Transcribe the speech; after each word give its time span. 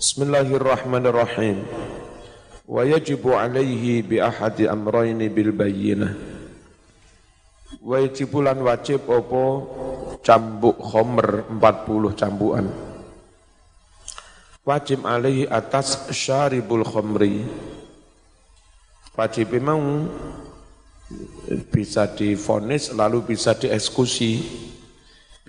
Bismillahirrahmanirrahim. 0.00 1.60
Wa 2.64 2.88
yajibu 2.88 3.36
alaihi 3.36 4.00
bi 4.00 4.16
ahadi 4.16 4.64
amrayni 4.64 5.28
bil 5.28 5.52
bayyinah. 5.52 6.16
Wajibulan 7.84 8.56
wajib 8.64 9.04
apa 9.04 9.44
cambuk 10.24 10.80
khomer 10.80 11.44
40 11.52 12.16
cambukan. 12.16 12.72
Wajib 14.64 15.04
alaihi 15.04 15.44
atas 15.44 16.08
syaribul 16.16 16.80
khomri. 16.80 17.44
Wajib 19.12 19.52
memang 19.52 20.08
bisa 21.68 22.08
difonis 22.08 22.88
lalu 22.96 23.36
bisa 23.36 23.52
dieksekusi 23.52 24.48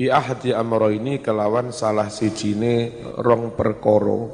bi 0.02 0.10
ahadi 0.10 0.50
amro 0.50 0.90
ini 0.90 1.22
kelawan 1.22 1.70
salah 1.70 2.10
sijine 2.10 2.90
rong 3.22 3.54
perkoro 3.54 4.34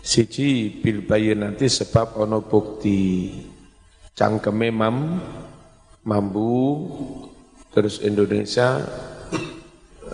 siji 0.00 0.72
bil 0.80 1.04
nanti 1.36 1.68
sebab 1.68 2.16
ono 2.24 2.40
bukti. 2.40 3.28
Cangkeme 4.16 4.72
mam 4.72 5.20
mambu 6.08 6.56
terus 7.76 8.00
Indonesia 8.00 8.80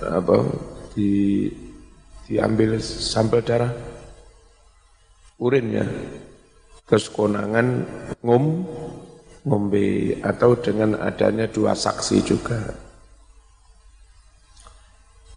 apa 0.03 0.51
di 0.99 1.47
diambil 2.27 2.83
sampel 2.83 3.47
darah 3.47 3.71
urin 5.39 5.79
ya 5.79 5.87
terus 6.91 7.07
konangan 7.07 7.87
ngum 8.19 8.67
ngombe 9.47 10.19
atau 10.27 10.59
dengan 10.59 10.99
adanya 10.99 11.47
dua 11.47 11.79
saksi 11.79 12.19
juga 12.27 12.91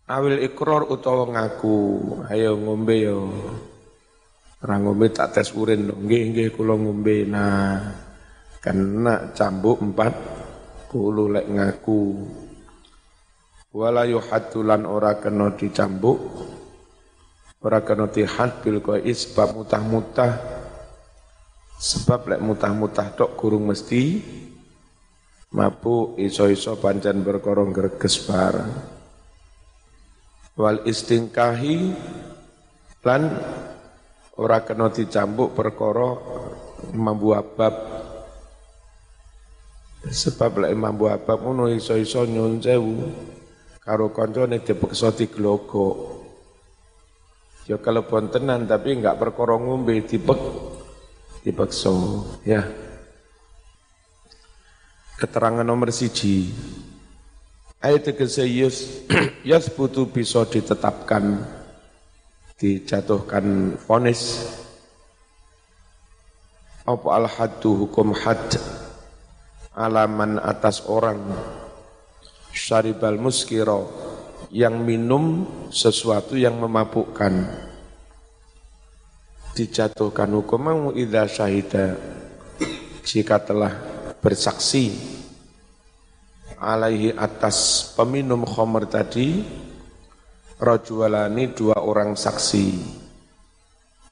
Awil 0.06 0.38
ikror 0.46 0.86
utawa 0.86 1.26
ngaku, 1.34 1.78
ayo 2.30 2.54
ngombe 2.62 2.94
yo. 2.94 3.26
Ora 4.62 4.78
ngombe 4.78 5.10
tak 5.10 5.34
tes 5.34 5.50
urin 5.58 5.90
dong. 5.90 6.06
Nggih 6.06 6.24
nggih 6.30 6.50
kula 6.54 6.78
ngombe. 6.78 7.26
Nah, 7.26 7.90
kena 8.62 9.34
cambuk 9.34 9.82
empat 9.82 10.14
puluh 10.94 11.34
lek 11.34 11.50
ngaku. 11.50 12.22
Wala 13.74 14.06
yuhatulan 14.06 14.86
ora 14.86 15.18
kena 15.18 15.58
dicambuk. 15.58 16.22
Ora 17.66 17.82
kena 17.82 18.06
dihad 18.06 18.62
bil 18.62 18.86
qais 18.86 19.26
sebab 19.26 19.58
mutah-mutah. 19.58 20.34
Sebab 21.82 22.30
lek 22.30 22.42
mutah-mutah 22.46 23.10
tok 23.18 23.34
kurung 23.34 23.74
mesti 23.74 24.22
mabuk 25.50 26.22
iso-iso 26.22 26.78
pancen 26.78 27.26
berkorong 27.26 27.74
greges 27.74 28.22
barang 28.22 28.95
wal 30.56 30.84
istingkahi 30.88 31.92
lan 33.04 33.28
ora 34.40 34.64
kena 34.64 34.92
dicambuk 34.92 35.52
perkara 35.56 36.16
mambu 36.96 37.36
abab 37.36 37.76
sebab 40.08 40.66
lek 40.66 40.74
mambu 40.76 41.12
abab 41.12 41.44
ngono 41.44 41.72
iso-iso 41.72 42.24
nyun 42.24 42.64
sewu 42.64 42.96
karo 43.84 44.10
kancane 44.16 44.64
dipeksa 44.64 45.14
diglogo 45.14 46.16
ya 47.70 47.78
kalau 47.82 48.06
tenan 48.32 48.66
tapi 48.66 48.98
enggak 48.98 49.18
perkara 49.18 49.58
ngombe 49.58 50.02
dipek 50.06 50.40
dipeksa 51.46 51.94
ya. 52.42 52.66
Keterangan 55.16 55.64
nomor 55.64 55.96
siji 55.96 56.52
Ayat 57.86 58.10
tegese 58.10 58.50
yus 58.50 59.06
yas 59.50 59.70
butuh 59.70 60.10
bisa 60.10 60.42
ditetapkan 60.50 61.38
dijatuhkan 62.58 63.78
vonis 63.86 64.42
apa 66.86 67.18
al 67.18 67.26
haddu 67.26 67.82
hukum 67.82 68.14
had? 68.14 68.62
Alaman 69.74 70.38
atas 70.38 70.86
orang. 70.86 71.18
Syaribal 72.54 73.18
muskiro 73.18 73.90
yang 74.54 74.86
minum 74.86 75.50
sesuatu 75.74 76.38
yang 76.38 76.62
memabukkan. 76.62 77.42
Dijatuhkan 79.58 80.30
hukum 80.30 80.94
idza 80.94 81.26
syahida. 81.26 81.98
Jika 83.02 83.42
telah 83.42 83.74
bersaksi 84.22 85.15
alaihi 86.66 87.14
atas 87.14 87.94
peminum 87.94 88.42
khomer 88.42 88.90
tadi 88.90 89.46
rojwalani 90.58 91.54
dua 91.54 91.78
orang 91.86 92.18
saksi. 92.18 92.68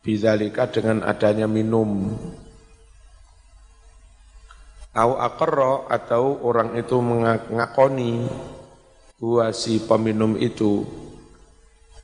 Bidzalika 0.03 0.69
dengan 0.69 1.01
adanya 1.01 1.49
minum. 1.49 2.13
Au 4.93 5.17
akarro 5.17 5.89
atau 5.89 6.37
orang 6.45 6.77
itu 6.77 7.01
mengakoni 7.01 8.29
gua 9.17 9.49
si 9.49 9.81
peminum 9.81 10.37
itu. 10.37 10.85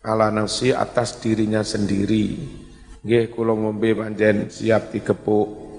Ala 0.01 0.33
nafsi 0.33 0.73
atas 0.73 1.21
dirinya 1.21 1.61
sendiri. 1.61 2.39
Nggih 3.05 3.29
kula 3.29 3.53
ngombe 3.53 3.93
panjen 3.95 4.51
siap 4.51 4.91
dikepuk 4.91 5.69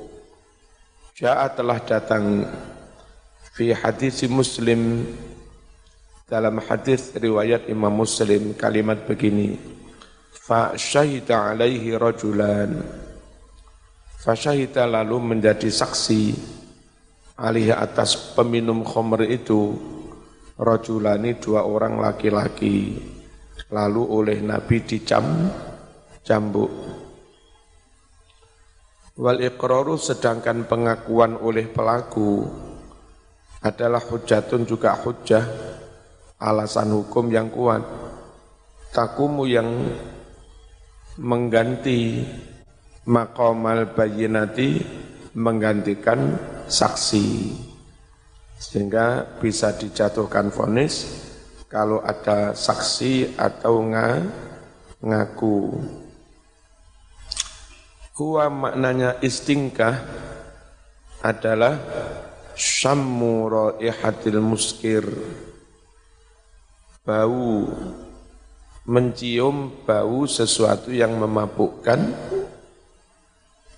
Ja'a 1.20 1.52
telah 1.52 1.76
datang 1.84 2.48
fi 3.54 3.74
hadis 3.74 4.22
Muslim 4.30 5.06
dalam 6.30 6.62
hadis 6.62 7.10
riwayat 7.18 7.66
Imam 7.66 7.90
Muslim 7.90 8.54
kalimat 8.54 9.02
begini 9.04 9.58
fa 10.30 10.74
syahida 10.78 11.54
alaihi 11.54 11.94
rajulan. 11.98 12.80
Fa 14.20 14.36
syahida 14.36 14.84
lalu 14.84 15.34
menjadi 15.34 15.66
saksi 15.72 16.36
alih 17.40 17.72
atas 17.72 18.36
peminum 18.36 18.84
khamr 18.84 19.24
itu 19.26 19.72
rajulani 20.60 21.40
dua 21.40 21.64
orang 21.64 21.96
laki-laki 21.96 23.00
lalu 23.72 24.02
oleh 24.04 24.38
Nabi 24.44 24.84
dicam 24.84 25.24
cambuk 26.20 26.68
wal 29.16 29.40
iqraru 29.40 29.96
sedangkan 29.96 30.68
pengakuan 30.68 31.40
oleh 31.40 31.64
pelaku 31.64 32.44
adalah 33.60 34.00
hujatun 34.00 34.64
juga 34.64 34.96
hujah 34.96 35.44
alasan 36.40 36.96
hukum 36.96 37.28
yang 37.28 37.52
kuat. 37.52 37.84
Takumu 38.90 39.44
yang 39.46 39.68
mengganti 41.20 42.24
maqamal 43.06 43.92
bayinati 43.92 44.80
menggantikan 45.36 46.34
saksi. 46.66 47.54
Sehingga 48.60 49.38
bisa 49.40 49.72
dijatuhkan 49.76 50.52
vonis 50.52 51.06
kalau 51.70 52.02
ada 52.02 52.52
saksi 52.52 53.38
atau 53.38 53.86
nga, 53.94 54.20
ngaku. 55.00 55.80
Huwa 58.20 58.52
maknanya 58.52 59.16
istingkah 59.24 59.96
adalah 61.24 61.80
syammu 62.60 63.48
raihatil 63.48 64.44
muskir. 64.44 65.08
Bau. 67.00 67.64
Mencium 68.90 69.86
bau 69.86 70.26
sesuatu 70.26 70.90
yang 70.90 71.14
memabukkan 71.16 72.00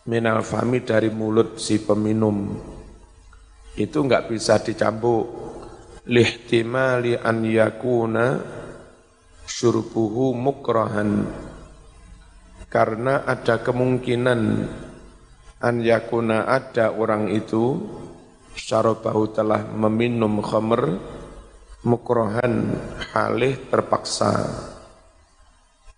minal 0.09 0.41
fami 0.43 0.82
dari 0.82 1.12
mulut 1.12 1.60
si 1.60 1.78
peminum. 1.82 2.54
Itu 3.76 4.06
enggak 4.09 4.31
bisa 4.32 4.59
dicampur 4.62 5.26
lihtimali 6.09 7.19
an 7.19 7.44
yakuna 7.44 8.41
syurbuhu 9.44 10.32
mukrahan. 10.32 11.28
Karena 12.72 13.26
ada 13.28 13.61
kemungkinan 13.61 14.40
an 15.61 15.76
yakuna 15.82 16.49
ada 16.49 16.94
orang 16.94 17.29
itu 17.29 17.76
syarabahu 18.56 19.32
telah 19.32 19.64
meminum 19.72 20.40
khamr 20.44 21.00
mukrohan 21.82 22.78
halih 23.12 23.58
terpaksa. 23.69 24.32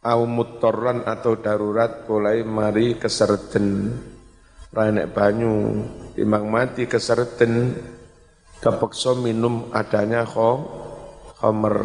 Au 0.04 0.28
mutorran 0.28 1.00
atau 1.08 1.40
darurat 1.40 2.04
mulai 2.04 2.44
mari 2.44 3.00
keserden 3.00 3.88
ranek 4.68 5.16
banyu 5.16 5.80
timang 6.12 6.44
mati 6.50 6.84
keserden 6.84 7.72
kepeksa 8.60 9.16
minum 9.16 9.72
adanya 9.72 10.28
khamr. 10.28 11.76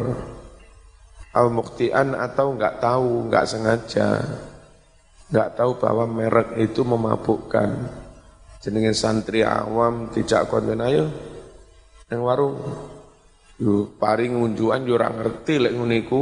Au 1.29 1.47
muktian 1.53 2.17
atau 2.17 2.57
enggak 2.57 2.81
tahu 2.83 3.29
enggak 3.29 3.47
sengaja. 3.47 4.19
Enggak 5.29 5.49
tahu 5.55 5.77
bahwa 5.77 6.09
merek 6.09 6.57
itu 6.57 6.81
memabukkan 6.81 7.98
jenenge 8.59 8.91
santri 8.91 9.43
awam 9.43 10.11
tidak 10.11 10.51
konten 10.51 10.83
ayo 10.83 11.07
yang 12.11 12.21
warung 12.23 12.59
yo 13.59 13.91
paring 13.95 14.35
unjuan 14.39 14.83
yo 14.83 14.99
ngerti 14.99 15.63
lek 15.63 15.75
ngene 15.75 15.95
iku 16.03 16.21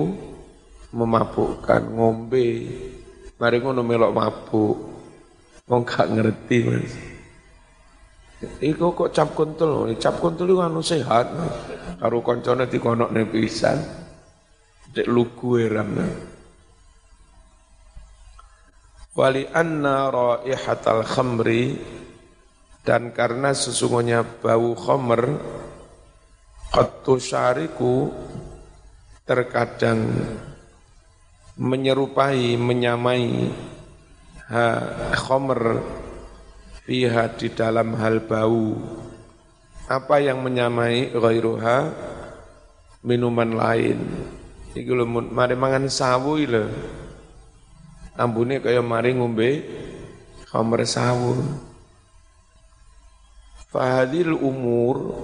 memabukkan 0.94 1.82
ngombe 1.94 2.48
Mari 3.38 3.62
ngono 3.62 3.86
melok 3.86 4.16
mabuk. 4.18 4.78
Wong 5.70 5.82
gak 5.86 6.10
ngerti 6.10 6.58
Mas. 6.66 6.94
Iku 8.62 8.94
kok 8.94 9.14
cap 9.14 9.34
kuntul, 9.34 9.94
cap 10.02 10.18
kuntul 10.18 10.50
itu 10.50 10.62
anu 10.62 10.82
sehat. 10.82 11.30
Karo 12.02 12.26
koncone 12.26 12.66
dikonokne 12.66 13.30
pisan. 13.30 13.78
Dek 14.90 15.06
lugu 15.06 15.62
eram. 15.62 16.02
Wali 19.18 19.44
anna 19.50 20.10
raihatal 20.10 21.06
khamri 21.06 21.78
dan 22.88 23.12
karena 23.12 23.52
sesungguhnya 23.52 24.24
bau 24.40 24.72
khamr 24.72 25.36
qattu 26.72 27.20
syariku 27.20 28.08
terkadang 29.28 30.08
menyerupai, 31.60 32.56
menyamai 32.56 33.52
ha 34.48 34.66
khamr 35.20 35.84
fiha 36.88 37.28
di 37.36 37.52
dalam 37.52 37.92
hal 38.00 38.24
bau. 38.24 38.80
Apa 39.92 40.24
yang 40.24 40.40
menyamai? 40.40 41.12
Ghairuha 41.12 41.92
minuman 43.04 43.52
lain. 43.52 44.00
Iki 44.72 44.92
lho 44.96 45.04
mari 45.12 45.60
mangan 45.60 45.92
sawu 45.92 46.40
lho. 46.40 46.72
Ambune 48.16 48.64
kaya 48.64 48.80
mari 48.80 49.12
ngombe 49.12 49.60
khamr 50.48 50.88
sawu 50.88 51.36
fahadil 53.68 54.32
umur 54.32 55.16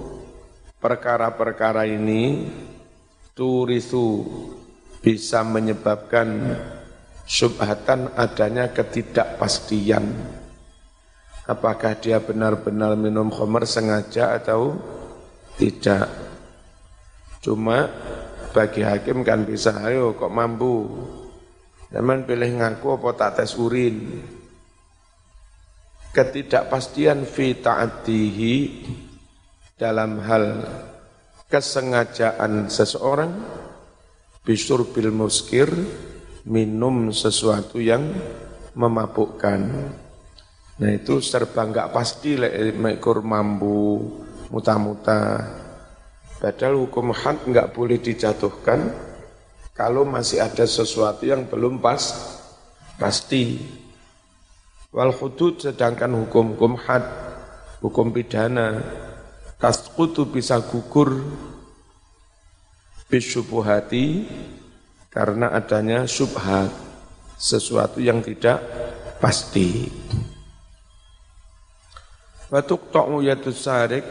perkara-perkara 0.80 1.88
ini 1.88 2.52
turisu 3.32 4.24
bisa 5.00 5.40
menyebabkan 5.44 6.56
subhatan 7.24 8.12
adanya 8.16 8.68
ketidakpastian. 8.72 10.12
Apakah 11.44 11.92
dia 12.00 12.24
benar-benar 12.24 12.96
minum 12.96 13.28
khamr 13.28 13.68
sengaja 13.68 14.32
atau 14.40 14.80
tidak. 15.60 16.08
Cuma 17.44 17.92
bagi 18.56 18.80
hakim 18.80 19.20
kan 19.20 19.44
bisa, 19.44 19.76
ayo 19.84 20.16
kok 20.16 20.32
mampu. 20.32 20.88
Zaman 21.92 22.24
pilih 22.24 22.48
ngaku 22.48 22.96
apa 22.96 23.08
tak 23.12 23.30
tes 23.44 23.52
urin. 23.60 24.24
Ketidakpastian 26.14 27.26
fi 27.26 27.58
ta'atihi 27.58 28.54
dalam 29.74 30.22
hal 30.22 30.62
kesengajaan 31.50 32.70
seseorang 32.70 33.34
bisur 34.46 34.86
bil 34.94 35.10
muskir 35.10 35.66
minum 36.46 37.10
sesuatu 37.10 37.82
yang 37.82 38.14
memabukkan. 38.78 39.60
Nah 40.78 40.90
itu 40.94 41.18
serba 41.18 41.66
nggak 41.66 41.90
pasti 41.90 42.38
lek 42.38 42.78
mekur 42.78 43.18
mambu 43.26 44.06
muta-muta. 44.54 45.42
Padahal 46.38 46.78
hukum 46.86 47.10
had 47.10 47.42
nggak 47.42 47.74
boleh 47.74 47.98
dijatuhkan 47.98 48.86
kalau 49.74 50.06
masih 50.06 50.46
ada 50.46 50.62
sesuatu 50.62 51.26
yang 51.26 51.50
belum 51.50 51.82
pas 51.82 52.14
pasti. 53.02 53.82
Wal 54.94 55.10
hudud 55.10 55.58
sedangkan 55.58 56.14
hukum-hukum 56.22 56.78
had, 56.78 57.02
hukum 57.82 58.14
pidana, 58.14 58.78
tasqutu 59.58 60.30
bisa 60.30 60.62
gugur 60.62 61.18
bisyubuhati 63.10 64.22
karena 65.10 65.50
adanya 65.50 66.06
subhat 66.06 66.70
sesuatu 67.34 67.98
yang 67.98 68.22
tidak 68.22 68.62
pasti. 69.18 69.90
Batuk 72.46 72.94
ta'u 72.94 73.18
yatus 73.18 73.66
sarik 73.66 74.06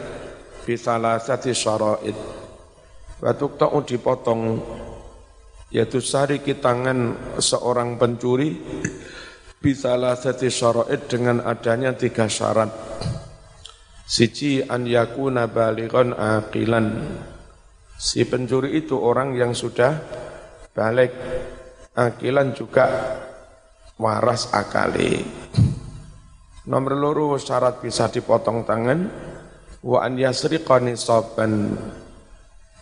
bisalah 0.68 1.16
sati 1.16 1.56
syara'id. 1.56 2.16
Batuk 3.24 3.56
ta'u 3.56 3.80
dipotong 3.80 4.60
yatus 5.72 6.12
sarik 6.12 6.44
tangan 6.60 7.32
seorang 7.40 7.96
pencuri 7.96 8.52
bisalah 9.64 10.20
sati 10.20 10.52
syara'id 10.52 11.08
dengan 11.08 11.40
adanya 11.40 11.96
tiga 11.96 12.28
syarat. 12.28 12.68
Siji 14.04 14.60
an 14.60 14.84
yakuna 14.84 15.48
balighan 15.48 16.12
aqilan 16.12 17.00
Si 17.96 18.20
pencuri 18.28 18.76
itu 18.76 19.00
orang 19.00 19.32
yang 19.32 19.56
sudah 19.56 19.96
balik 20.76 21.16
akilan 21.96 22.52
juga 22.52 22.84
waras 23.96 24.52
akali. 24.52 25.24
Nomor 26.68 26.92
loro 27.00 27.40
syarat 27.40 27.80
bisa 27.80 28.12
dipotong 28.12 28.68
tangan 28.68 29.00
wa 29.80 30.04
an 30.04 30.20
nisaban. 30.20 31.80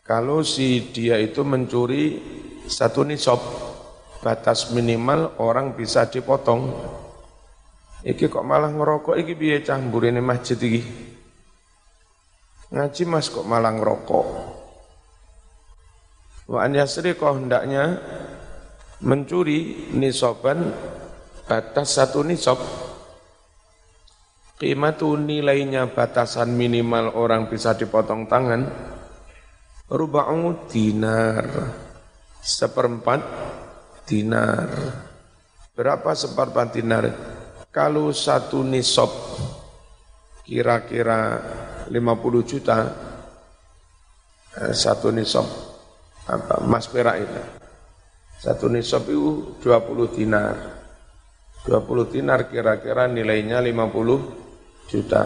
Kalau 0.03 0.43
si 0.43 0.91
dia 0.91 1.23
itu 1.23 1.47
mencuri 1.47 2.19
satu 2.67 3.07
nisab 3.07 3.39
batas 4.23 4.71
minimal 4.71 5.35
orang 5.43 5.75
bisa 5.75 6.07
dipotong. 6.07 6.71
Iki 8.07 8.31
kok 8.31 8.47
malah 8.47 8.71
ngerokok 8.71 9.19
iki 9.19 9.35
biaya 9.35 9.63
cah 9.67 9.79
ini 9.79 10.23
masjid 10.23 10.59
iki. 10.59 10.83
Ngaji 12.73 13.03
Mas 13.05 13.29
kok 13.29 13.45
malah 13.45 13.75
ngerokok. 13.75 14.27
Wa 16.49 16.67
an 16.67 16.73
yasriqa 16.75 17.35
hendaknya 17.35 18.01
mencuri 19.03 19.91
nisoban 19.93 20.73
batas 21.47 21.99
satu 21.99 22.23
nisob. 22.27 22.59
Qimatu 24.59 25.19
nilainya 25.19 25.91
batasan 25.91 26.55
minimal 26.55 27.19
orang 27.19 27.51
bisa 27.51 27.75
dipotong 27.75 28.31
tangan. 28.31 28.63
Ruba'u 29.91 30.71
dinar. 30.71 31.47
Seperempat 32.43 33.21
dinar. 34.13 34.69
Berapa 35.73 36.13
seperempat 36.13 36.77
dinar? 36.77 37.05
Kalau 37.73 38.13
satu 38.13 38.61
nisob 38.61 39.09
kira-kira 40.45 41.41
50 41.89 42.45
juta, 42.45 42.79
eh, 44.61 44.77
satu 44.77 45.09
nisob 45.09 45.49
apa 46.29 46.61
emas 46.61 46.85
perak 46.93 47.17
itu. 47.25 47.43
Satu 48.43 48.67
nisab 48.67 49.07
itu 49.07 49.57
20 49.63 50.11
dinar. 50.13 50.55
20 51.63 52.11
dinar 52.11 52.51
kira-kira 52.51 53.07
nilainya 53.07 53.63
50 53.63 54.19
juta. 54.91 55.25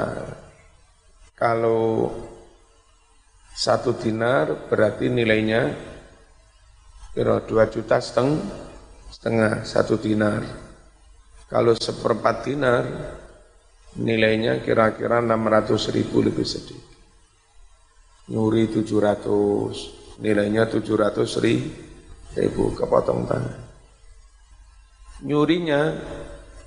Kalau 1.33 2.13
satu 3.57 3.97
dinar 3.97 4.69
berarti 4.69 5.09
nilainya 5.09 5.73
kira 7.17 7.41
2 7.41 7.73
juta 7.73 7.97
setengah, 7.97 8.66
setengah 9.11 9.63
satu 9.63 9.99
dinar. 9.99 10.43
Kalau 11.47 11.75
seperempat 11.79 12.37
dinar 12.43 12.83
nilainya 13.97 14.61
kira-kira 14.61 15.23
600 15.23 15.95
ribu 15.95 16.21
lebih 16.21 16.45
sedikit. 16.45 16.85
Nyuri 18.27 18.67
700, 18.69 20.19
nilainya 20.19 20.67
700 20.67 21.39
ribu 22.35 22.75
kepotong 22.75 23.21
tangan. 23.25 23.61
Nyurinya 25.23 25.81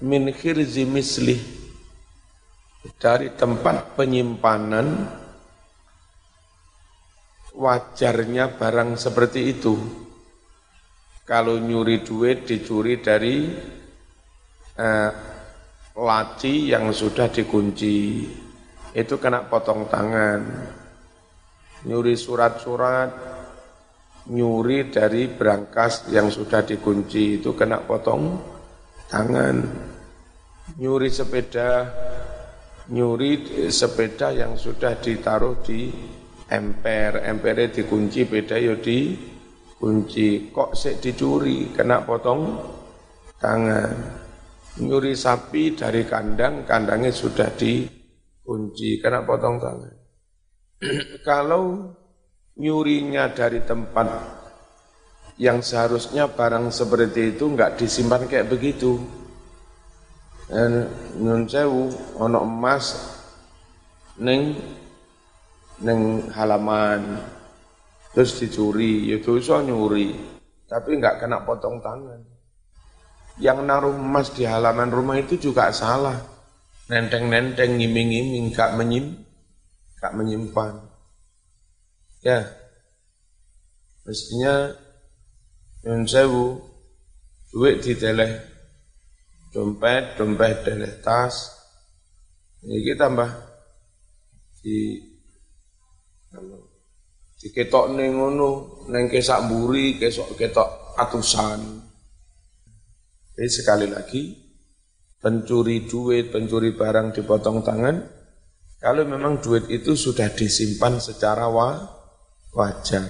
min 0.02 0.32
khirzi 0.32 0.88
misli 0.88 1.38
dari 2.98 3.36
tempat 3.36 4.00
penyimpanan 4.00 4.88
wajarnya 7.54 8.56
barang 8.56 8.96
seperti 8.96 9.52
itu. 9.52 9.76
Kalau 11.30 11.62
nyuri 11.62 12.02
duit 12.02 12.50
dicuri 12.50 12.98
dari 13.06 13.46
eh, 14.74 15.12
laci 15.94 16.74
yang 16.74 16.90
sudah 16.90 17.30
dikunci, 17.30 18.26
itu 18.98 19.16
kena 19.22 19.46
potong 19.46 19.86
tangan. 19.86 20.42
Nyuri 21.86 22.18
surat-surat 22.18 23.14
nyuri 24.34 24.90
dari 24.90 25.30
berangkas 25.30 26.10
yang 26.10 26.34
sudah 26.34 26.66
dikunci 26.66 27.38
itu 27.38 27.54
kena 27.54 27.86
potong 27.86 28.42
tangan. 29.06 29.58
Nyuri 30.82 31.14
sepeda, 31.14 31.94
nyuri 32.90 33.70
sepeda 33.70 34.34
yang 34.34 34.58
sudah 34.58 34.98
ditaruh 34.98 35.62
di 35.62 35.94
emper, 36.50 37.22
empernya 37.22 37.70
dikunci, 37.70 38.26
beda 38.26 38.58
ya 38.58 38.74
dikunci. 39.80 40.52
Kok 40.52 40.76
sik 40.76 41.00
dicuri, 41.00 41.72
kena 41.72 42.04
potong 42.04 42.60
tangan. 43.40 43.96
Nyuri 44.84 45.16
sapi 45.16 45.72
dari 45.72 46.04
kandang, 46.04 46.68
kandangnya 46.68 47.16
sudah 47.16 47.48
dikunci, 47.56 49.00
kena 49.00 49.24
potong 49.24 49.56
tangan. 49.56 49.96
Kalau 51.28 51.96
nyurinya 52.60 53.32
dari 53.32 53.64
tempat 53.64 54.08
yang 55.40 55.64
seharusnya 55.64 56.28
barang 56.28 56.76
seperti 56.76 57.40
itu 57.40 57.48
enggak 57.48 57.80
disimpan 57.80 58.28
kayak 58.28 58.52
begitu. 58.52 59.00
nyun 60.50 61.46
sewu 61.46 61.94
ana 62.18 62.42
emas 62.42 62.98
ning 64.18 64.58
ning 65.78 66.26
halaman 66.34 67.22
terus 68.14 68.38
dicuri. 68.38 69.10
Ya 69.10 69.18
dosa 69.22 69.62
nyuri. 69.62 70.16
Tapi 70.70 70.98
enggak 70.98 71.26
kena 71.26 71.42
potong 71.44 71.82
tangan. 71.82 72.22
Yang 73.40 73.60
naruh 73.64 73.96
emas 73.96 74.30
di 74.36 74.44
halaman 74.46 74.92
rumah 74.92 75.18
itu 75.18 75.40
juga 75.40 75.72
salah. 75.72 76.20
Nenteng-nenteng 76.90 77.78
ngiming-ngiming 77.78 78.50
gak 78.52 78.74
menyim 78.74 79.14
gak 80.02 80.14
menyimpan. 80.18 80.90
Ya. 82.26 82.50
Mestinya 84.04 84.74
nyun 85.86 86.04
sewu 86.10 86.60
duit 87.54 87.80
diteleh 87.86 88.42
dompet, 89.54 90.18
dompet 90.18 90.66
dari 90.66 90.90
tas. 91.02 91.56
Ini 92.60 92.76
kita 92.84 93.08
tambah 93.08 93.30
di 94.60 95.09
ketok 97.40 97.96
ning 97.96 98.20
ngono, 98.20 98.84
kesak 99.08 99.48
buri, 99.48 99.96
kesok 99.96 100.36
ketok 100.36 101.00
atusan. 101.00 101.80
Jadi 103.40 103.48
sekali 103.48 103.88
lagi, 103.88 104.36
pencuri 105.24 105.88
duit, 105.88 106.28
pencuri 106.28 106.76
barang 106.76 107.16
dipotong 107.16 107.64
tangan, 107.64 107.96
kalau 108.84 109.08
memang 109.08 109.40
duit 109.40 109.72
itu 109.72 109.96
sudah 109.96 110.28
disimpan 110.36 111.00
secara 111.00 111.48
wa, 111.48 111.80
wajar. 112.52 113.08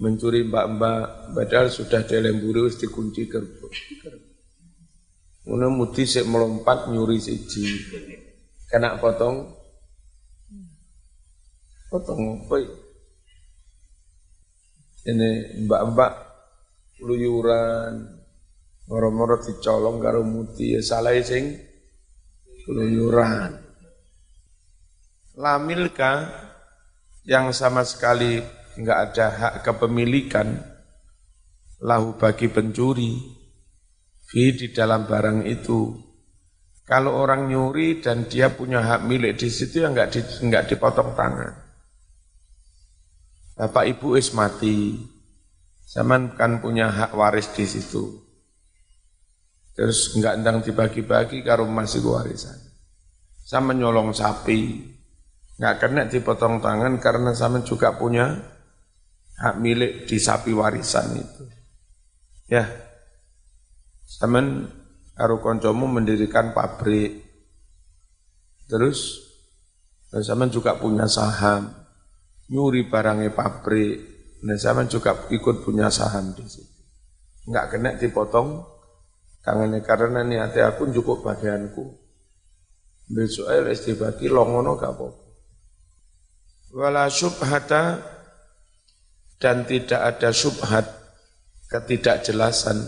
Mencuri 0.00 0.48
mbak-mbak, 0.48 1.36
padahal 1.36 1.68
sudah 1.68 2.08
dilemburi, 2.08 2.72
dikunci 2.72 3.28
gerbong. 3.28 3.76
Ngono 5.42 5.66
mudi 5.74 6.06
sik 6.06 6.24
melompat 6.24 6.88
nyuri 6.88 7.18
siji. 7.18 7.66
Kena 8.70 8.96
potong 8.96 9.61
potong 11.92 12.40
apa 12.40 12.56
Ini 15.02 15.60
mbak-mbak 15.68 16.12
luyuran 17.04 18.06
moro-moro 18.88 19.36
dicolong 19.44 20.00
karo 20.00 20.24
muti 20.24 20.72
ya 20.72 20.80
salah 20.80 21.12
sing 21.20 21.58
luyuran. 22.70 23.60
Lamilka 25.36 26.30
yang 27.26 27.50
sama 27.50 27.82
sekali 27.82 28.38
enggak 28.78 28.98
ada 29.10 29.26
hak 29.28 29.54
kepemilikan 29.66 30.54
lahu 31.82 32.14
bagi 32.14 32.46
pencuri 32.46 33.18
fi 34.30 34.54
di 34.54 34.70
dalam 34.70 35.04
barang 35.04 35.44
itu. 35.50 35.98
Kalau 36.86 37.14
orang 37.18 37.50
nyuri 37.50 37.98
dan 37.98 38.30
dia 38.30 38.54
punya 38.54 38.82
hak 38.82 39.06
milik 39.06 39.38
di 39.38 39.50
situ 39.50 39.82
ya 39.82 39.90
enggak 39.90 40.14
di, 40.14 40.20
enggak 40.46 40.70
dipotong 40.70 41.14
tangan. 41.18 41.71
Bapak 43.62 43.86
Ibu 43.86 44.18
is 44.18 44.34
mati, 44.34 44.98
zaman 45.86 46.34
kan 46.34 46.58
punya 46.58 46.90
hak 46.90 47.14
waris 47.14 47.46
di 47.54 47.62
situ. 47.62 48.10
Terus 49.78 50.18
enggak 50.18 50.42
endang 50.42 50.66
dibagi-bagi 50.66 51.46
karo 51.46 51.70
masih 51.70 52.02
warisan. 52.02 52.58
Sama 53.46 53.70
nyolong 53.70 54.10
sapi, 54.10 54.82
enggak 55.62 55.78
kena 55.78 56.10
dipotong 56.10 56.58
tangan 56.58 56.98
karena 56.98 57.30
sama 57.38 57.62
juga 57.62 57.94
punya 57.94 58.34
hak 59.38 59.54
milik 59.62 60.10
di 60.10 60.18
sapi 60.18 60.50
warisan 60.50 61.22
itu. 61.22 61.46
Ya, 62.50 62.66
Saman 64.12 64.70
karo 65.16 65.42
koncomu 65.42 65.88
mendirikan 65.88 66.52
pabrik. 66.52 67.26
Terus 68.66 69.18
zaman 70.10 70.50
juga 70.50 70.76
punya 70.78 71.06
saham. 71.06 71.81
Nyuri 72.52 72.84
barangnya 72.86 73.32
pabrik. 73.32 73.96
Nah 74.44 74.58
zaman 74.60 74.86
juga 74.92 75.16
ikut 75.32 75.64
punya 75.64 75.88
saham 75.88 76.36
di 76.36 76.44
situ. 76.44 76.68
Enggak 77.48 77.74
kena 77.74 77.90
dipotong 77.96 78.60
tangannya 79.42 79.80
karena 79.82 80.20
niatnya 80.22 80.76
aku 80.76 80.92
cukup 80.92 81.24
bagianku. 81.24 81.98
Besok 83.12 83.50
aja 83.50 83.74
dibagi 83.82 84.30
longono 84.30 84.78
gak 84.78 84.94
apa 84.94 85.08
Wala 86.72 87.04
syubhata 87.12 88.00
dan 89.36 89.68
tidak 89.68 90.00
ada 90.00 90.32
syubhat 90.32 90.88
ketidakjelasan 91.68 92.80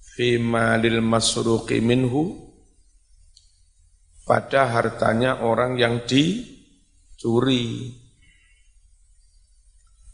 fi 0.00 0.40
malil 0.40 1.04
masruqi 1.04 1.84
minhu 1.84 2.48
pada 4.24 4.72
hartanya 4.72 5.44
orang 5.44 5.76
yang 5.76 6.00
dicuri. 6.08 7.92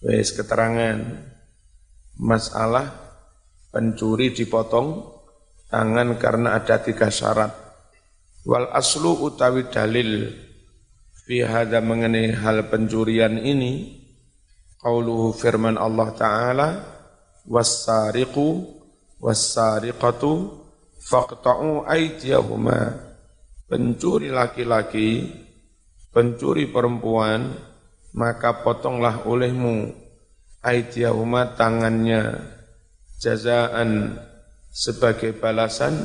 Wes 0.04 0.36
keterangan 0.36 1.00
masalah 2.20 2.92
pencuri 3.72 4.36
dipotong 4.36 5.00
tangan 5.72 6.20
karena 6.20 6.60
ada 6.60 6.76
tiga 6.84 7.08
syarat. 7.08 7.56
Wal 8.44 8.68
aslu 8.68 9.24
utawi 9.24 9.64
dalil 9.72 10.28
fi 11.24 11.40
hada 11.40 11.80
mengenai 11.80 12.36
hal 12.36 12.68
pencurian 12.68 13.40
ini 13.40 14.04
qauluhu 14.84 15.32
firman 15.32 15.80
Allah 15.80 16.12
taala 16.12 16.68
was-sariqu 17.48 18.60
wasariqatu 19.24 20.52
faqta'u 21.00 21.88
aydiyahuma 21.88 22.92
pencuri 23.64 24.28
laki-laki 24.28 25.32
pencuri 26.12 26.68
perempuan 26.68 27.56
maka 28.14 28.62
potonglah 28.62 29.26
olehmu 29.26 29.92
aydiyahuma 30.62 31.58
tangannya 31.58 32.38
jazaan 33.20 34.16
sebagai 34.70 35.34
balasan 35.34 35.98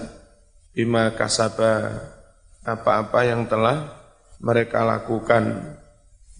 bima 0.73 1.13
kasaba 1.13 1.93
apa-apa 2.65 3.19
yang 3.23 3.45
telah 3.45 3.95
mereka 4.41 4.83
lakukan 4.83 5.77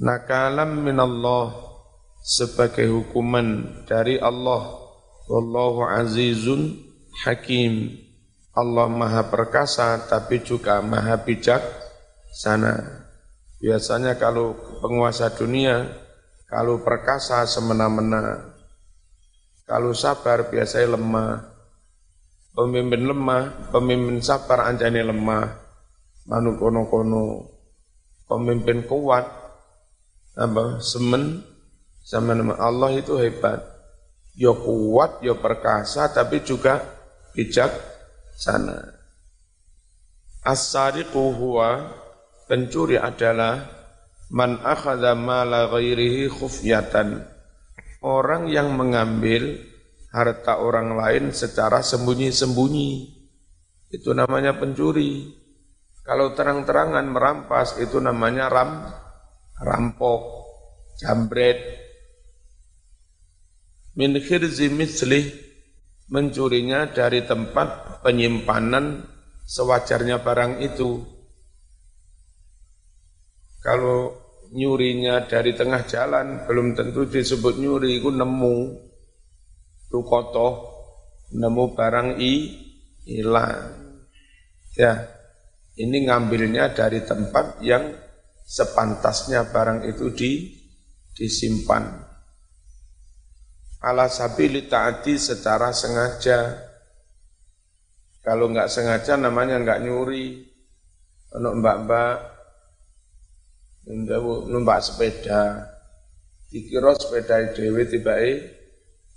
nakalam 0.01 0.83
minallah 0.83 1.53
sebagai 2.19 2.89
hukuman 2.89 3.85
dari 3.87 4.19
Allah 4.19 4.89
Wallahu 5.29 5.85
azizun 5.85 6.73
hakim. 7.21 8.01
Allah 8.49 8.89
maha 8.89 9.29
perkasa 9.29 10.09
tapi 10.09 10.41
juga 10.41 10.81
maha 10.81 11.21
bijak 11.21 11.61
sana. 12.33 12.98
Biasanya 13.59 14.15
kalau 14.15 14.55
penguasa 14.79 15.31
dunia, 15.35 15.87
kalau 16.47 16.79
perkasa 16.79 17.43
semena-mena, 17.43 18.55
kalau 19.67 19.91
sabar 19.93 20.47
biasanya 20.47 20.95
lemah. 20.95 21.45
Pemimpin 22.49 23.05
lemah, 23.05 23.71
pemimpin 23.71 24.19
sabar 24.19 24.67
anjani 24.67 25.05
lemah. 25.05 25.47
Manu 26.27 26.57
kono-kono. 26.57 27.45
Pemimpin 28.29 28.85
kuat, 28.85 29.25
apa 30.37 30.77
semen 30.85 31.41
sama 32.05 32.37
Allah 32.61 32.93
itu 32.93 33.17
hebat 33.17 33.57
ya 34.39 34.55
kuat, 34.55 35.19
ya 35.19 35.35
perkasa, 35.35 36.07
tapi 36.13 36.39
juga 36.45 36.79
bijak 37.35 37.69
sana. 38.39 38.95
As-sariqu 40.47 41.19
huwa 41.35 41.91
pencuri 42.49 42.97
adalah 42.97 43.61
man 44.33 44.57
akhadha 44.65 45.13
mala 45.13 45.69
ghairihi 45.69 46.25
khufyatan. 46.33 47.21
Orang 48.01 48.49
yang 48.49 48.73
mengambil 48.73 49.61
harta 50.09 50.57
orang 50.57 50.97
lain 50.97 51.29
secara 51.29 51.85
sembunyi-sembunyi. 51.85 52.89
Itu 53.93 54.17
namanya 54.17 54.57
pencuri. 54.57 55.29
Kalau 56.01 56.33
terang-terangan 56.33 57.05
merampas 57.05 57.77
itu 57.77 58.01
namanya 58.01 58.49
ram 58.49 58.89
rampok, 59.61 60.47
jambret, 60.97 61.59
min 63.93 64.15
khirzi 64.17 64.71
mislih 64.71 65.27
mencurinya 66.09 66.89
dari 66.89 67.21
tempat 67.27 68.01
penyimpanan 68.01 69.05
sewajarnya 69.45 70.23
barang 70.23 70.63
itu. 70.65 71.18
Kalau 73.59 74.15
nyurinya 74.55 75.27
dari 75.27 75.53
tengah 75.53 75.85
jalan 75.85 76.47
belum 76.47 76.73
tentu 76.73 77.05
disebut 77.05 77.59
nyuri, 77.59 77.99
itu 77.99 78.09
nemu 78.09 78.57
itu 79.89 79.99
kotoh, 80.05 80.69
nemu 81.35 81.63
barang 81.75 82.09
i 82.21 82.33
hilang. 83.03 83.57
Ya, 84.77 85.11
ini 85.75 86.07
ngambilnya 86.07 86.71
dari 86.71 87.03
tempat 87.03 87.59
yang 87.65 87.89
sepantasnya 88.47 89.49
barang 89.51 89.85
itu 89.85 90.13
di 90.15 90.31
disimpan 91.13 92.09
ala 93.79 94.07
sabili 94.07 94.67
taati 94.67 95.19
secara 95.19 95.71
sengaja 95.75 96.67
Kalau 98.19 98.51
nggak 98.51 98.69
sengaja 98.69 99.15
namanya 99.15 99.57
nggak 99.63 99.79
nyuri. 99.79 100.43
Ono 101.39 101.55
mbak-mbak 101.55 102.38
numpak 103.87 104.83
sepeda. 104.83 105.69
Dikira 106.49 106.97
sepeda 106.97 107.53
dhewe 107.53 107.85
tibake 107.85 108.57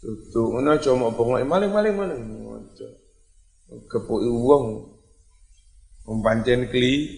dudu 0.02 0.52
ngono 0.52 0.76
aja 0.76 0.90
mau 0.92 1.14
bongok 1.14 1.40
maling 1.49 1.73
maling 1.73 1.95
maling. 1.97 2.23
Kepuki 3.88 4.28
wong. 4.28 4.92
Umpancen 6.04 6.69
kli 6.69 7.09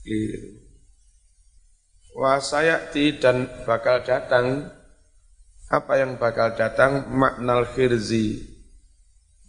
keliru. 0.00 0.62
Wasayati 2.16 3.20
dan 3.20 3.44
bakal 3.68 4.00
datang 4.00 4.72
apa 5.68 5.92
yang 6.00 6.16
bakal 6.16 6.54
datang 6.56 7.10
maknal 7.12 7.66
khirzi 7.66 8.56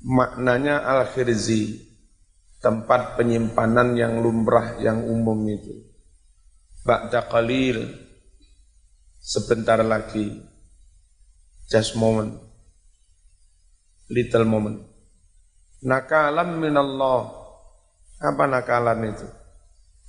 maknanya 0.04 0.82
al 0.82 1.08
khirzi 1.08 1.88
tempat 2.60 3.16
penyimpanan 3.16 3.94
yang 3.94 4.20
lumrah 4.20 4.82
yang 4.82 5.06
umum 5.06 5.46
itu 5.46 5.87
ba'da 6.88 7.28
qalil. 7.28 7.84
Sebentar 9.20 9.84
lagi. 9.84 10.40
Just 11.68 12.00
moment. 12.00 12.40
Little 14.08 14.48
moment. 14.48 14.88
Nakalan 15.84 16.56
minallah. 16.64 17.28
Apa 18.24 18.48
nakalan 18.48 19.12
itu? 19.12 19.28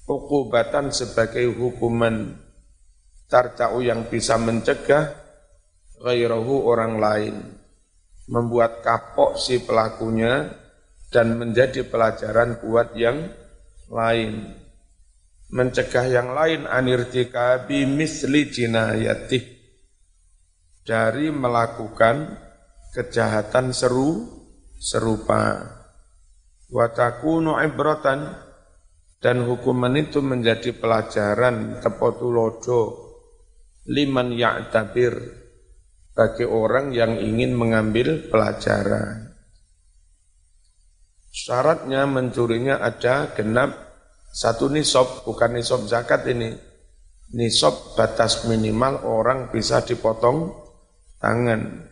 Ukubatan 0.07 0.95
sebagai 0.95 1.51
hukuman. 1.51 2.39
Tarta'u 3.27 3.83
yang 3.83 4.07
bisa 4.07 4.39
mencegah 4.39 5.13
ghairahu 5.99 6.63
orang 6.63 6.95
lain. 7.03 7.35
Membuat 8.31 8.87
kapok 8.87 9.35
si 9.35 9.59
pelakunya 9.67 10.47
dan 11.11 11.35
menjadi 11.37 11.83
pelajaran 11.91 12.63
buat 12.63 12.95
yang 12.95 13.35
lain 13.91 14.68
mencegah 15.49 16.07
yang 16.09 16.37
lain 16.37 16.69
anirtikabi 16.69 17.89
misli 17.89 18.53
jinayatih 18.53 19.45
dari 20.85 21.33
melakukan 21.33 22.37
kejahatan 22.93 23.73
seru 23.73 24.29
serupa 24.77 25.65
watakunu 26.69 27.57
ibratan 27.65 28.37
dan 29.19 29.43
hukuman 29.49 29.97
itu 29.99 30.21
menjadi 30.21 30.77
pelajaran 30.77 31.81
tepotulodo 31.83 33.09
liman 33.89 34.31
ya'tabir 34.37 35.17
bagi 36.13 36.45
orang 36.45 36.93
yang 36.93 37.17
ingin 37.17 37.57
mengambil 37.57 38.29
pelajaran. 38.29 39.33
Syaratnya 41.31 42.05
mencurinya 42.05 42.83
ada 42.83 43.31
genap 43.33 43.88
satu 44.33 44.71
nisab, 44.71 45.25
bukan 45.25 45.59
nisab 45.59 45.85
zakat 45.89 46.27
ini. 46.29 46.55
Nisab 47.35 47.97
batas 47.97 48.49
minimal 48.49 49.05
orang 49.05 49.53
bisa 49.53 49.85
dipotong 49.85 50.53
tangan. 51.21 51.89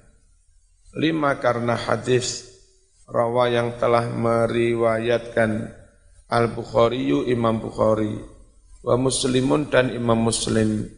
Lima 0.96 1.36
karena 1.36 1.76
hadis 1.76 2.48
rawa 3.04 3.52
yang 3.52 3.76
telah 3.76 4.08
meriwayatkan 4.08 5.70
Al-Bukhari 6.32 7.12
Imam 7.28 7.60
Bukhari 7.60 8.16
wa 8.80 8.96
Muslimun 8.96 9.68
dan 9.68 9.92
Imam 9.92 10.16
Muslim 10.16 10.88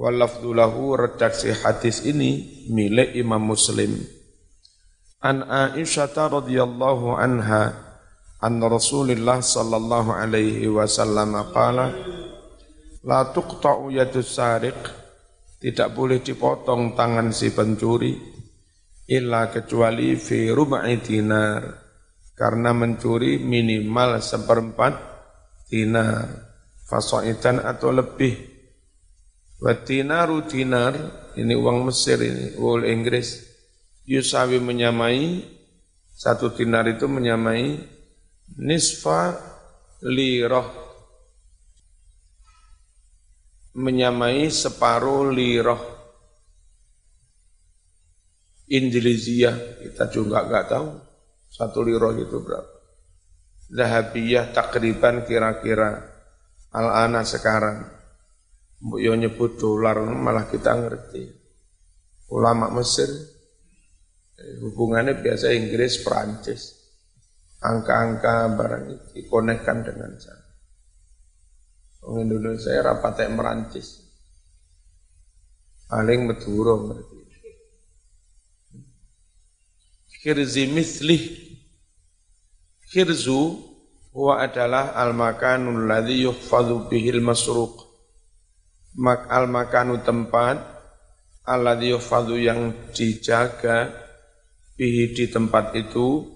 Walafdulahu 0.00 0.94
redaksi 0.96 1.50
hadis 1.50 2.06
ini 2.06 2.62
milik 2.70 3.10
Imam 3.18 3.42
Muslim. 3.42 4.00
An 5.18 5.42
Aisyah 5.44 6.14
radhiyallahu 6.14 7.18
anha 7.18 7.89
an 8.40 8.56
Rasulullah 8.60 9.44
sallallahu 9.44 10.16
alaihi 10.16 10.64
wasallam 10.68 11.36
qala 11.52 11.92
la 13.04 13.20
tuqta'u 13.28 13.92
yadus 13.92 14.36
sariq. 14.36 14.80
Tidak 15.60 15.92
boleh 15.92 16.24
dipotong 16.24 16.96
tangan 16.96 17.36
si 17.36 17.52
pencuri 17.52 18.16
illa 19.12 19.52
kecuali 19.52 20.16
fi 20.16 20.48
rubai 20.48 21.04
dinar 21.04 21.60
karena 22.32 22.72
mencuri 22.72 23.36
minimal 23.36 24.24
seperempat 24.24 24.96
dinar 25.68 26.48
fasoitan 26.88 27.60
atau 27.60 27.92
lebih. 27.92 28.50
Watinaru 29.60 30.48
dinar, 30.48 30.96
ini 31.36 31.52
uang 31.52 31.92
Mesir 31.92 32.16
ini, 32.24 32.56
uang 32.56 32.80
Inggris, 32.88 33.44
Yusawi 34.08 34.56
menyamai, 34.56 35.44
satu 36.16 36.56
dinar 36.56 36.88
itu 36.88 37.04
menyamai 37.04 37.76
nisfa 38.58 39.36
liroh, 40.02 40.68
menyamai 43.76 44.50
separuh 44.50 45.30
liroh. 45.30 45.82
Indonesia 48.70 49.50
kita 49.82 50.06
juga 50.14 50.46
nggak 50.46 50.66
tahu 50.70 50.88
satu 51.50 51.82
liroh 51.82 52.14
itu 52.14 52.38
berapa. 52.38 52.78
Zahabiyah 53.70 54.54
takriban 54.54 55.26
kira-kira 55.26 55.98
al-ana 56.70 57.26
sekarang 57.26 57.86
yo 58.98 59.12
nyebut 59.18 59.58
dolar 59.58 60.00
malah 60.06 60.46
kita 60.46 60.72
ngerti. 60.78 61.22
Ulama 62.30 62.70
Mesir 62.70 63.10
eh, 64.38 64.54
hubungannya 64.62 65.18
biasa 65.18 65.50
Inggris 65.50 66.00
Perancis. 66.00 66.79
Angka-angka 67.60 68.56
barang 68.56 68.84
itu 68.88 69.06
dikonekkan 69.20 69.84
dengan 69.84 70.16
sana. 70.16 70.48
Orang 72.08 72.32
Indonesia 72.32 72.80
rapat 72.80 73.28
Merancis. 73.28 74.00
Paling 75.84 76.24
Maduro 76.24 76.88
berarti. 76.88 77.18
Khirzi 80.20 80.68
mislih. 80.68 81.22
Khirzu 82.88 83.56
huwa 84.12 84.40
adalah 84.40 84.96
al-makanul 84.96 85.84
ladhi 85.88 86.24
yuhfadhu 86.24 86.88
bihil 86.88 87.20
masruq 87.24 87.90
mak 88.98 89.30
al 89.30 89.46
makanu 89.46 90.02
tempat 90.02 90.58
alladhi 91.46 91.94
yufadu 91.94 92.34
yang 92.34 92.74
dijaga 92.90 93.90
bihi 94.74 95.14
di 95.14 95.24
tempat 95.30 95.76
itu 95.78 96.26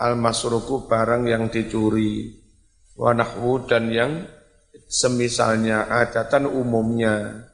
al 0.00 0.16
masruku 0.16 0.88
barang 0.88 1.28
yang 1.28 1.52
dicuri. 1.52 2.40
Wa 2.96 3.12
nahwu 3.12 3.68
dan 3.68 3.92
yang 3.92 4.12
semisalnya 4.88 5.86
adatan 5.92 6.48
umumnya. 6.48 7.46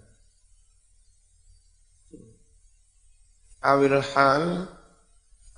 Awil 3.66 3.98
hal 4.14 4.70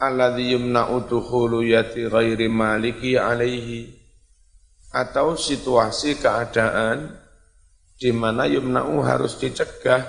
alladhi 0.01 0.57
yumna'u 0.57 1.05
dukhulu 1.05 1.61
yati 1.61 2.09
ghairi 2.09 2.49
maliki 2.49 3.21
alaihi. 3.21 3.93
Atau 4.89 5.37
situasi 5.37 6.17
keadaan 6.17 7.13
di 8.01 8.09
mana 8.09 8.49
yumna'u 8.49 9.05
harus 9.05 9.37
dicegah 9.37 10.09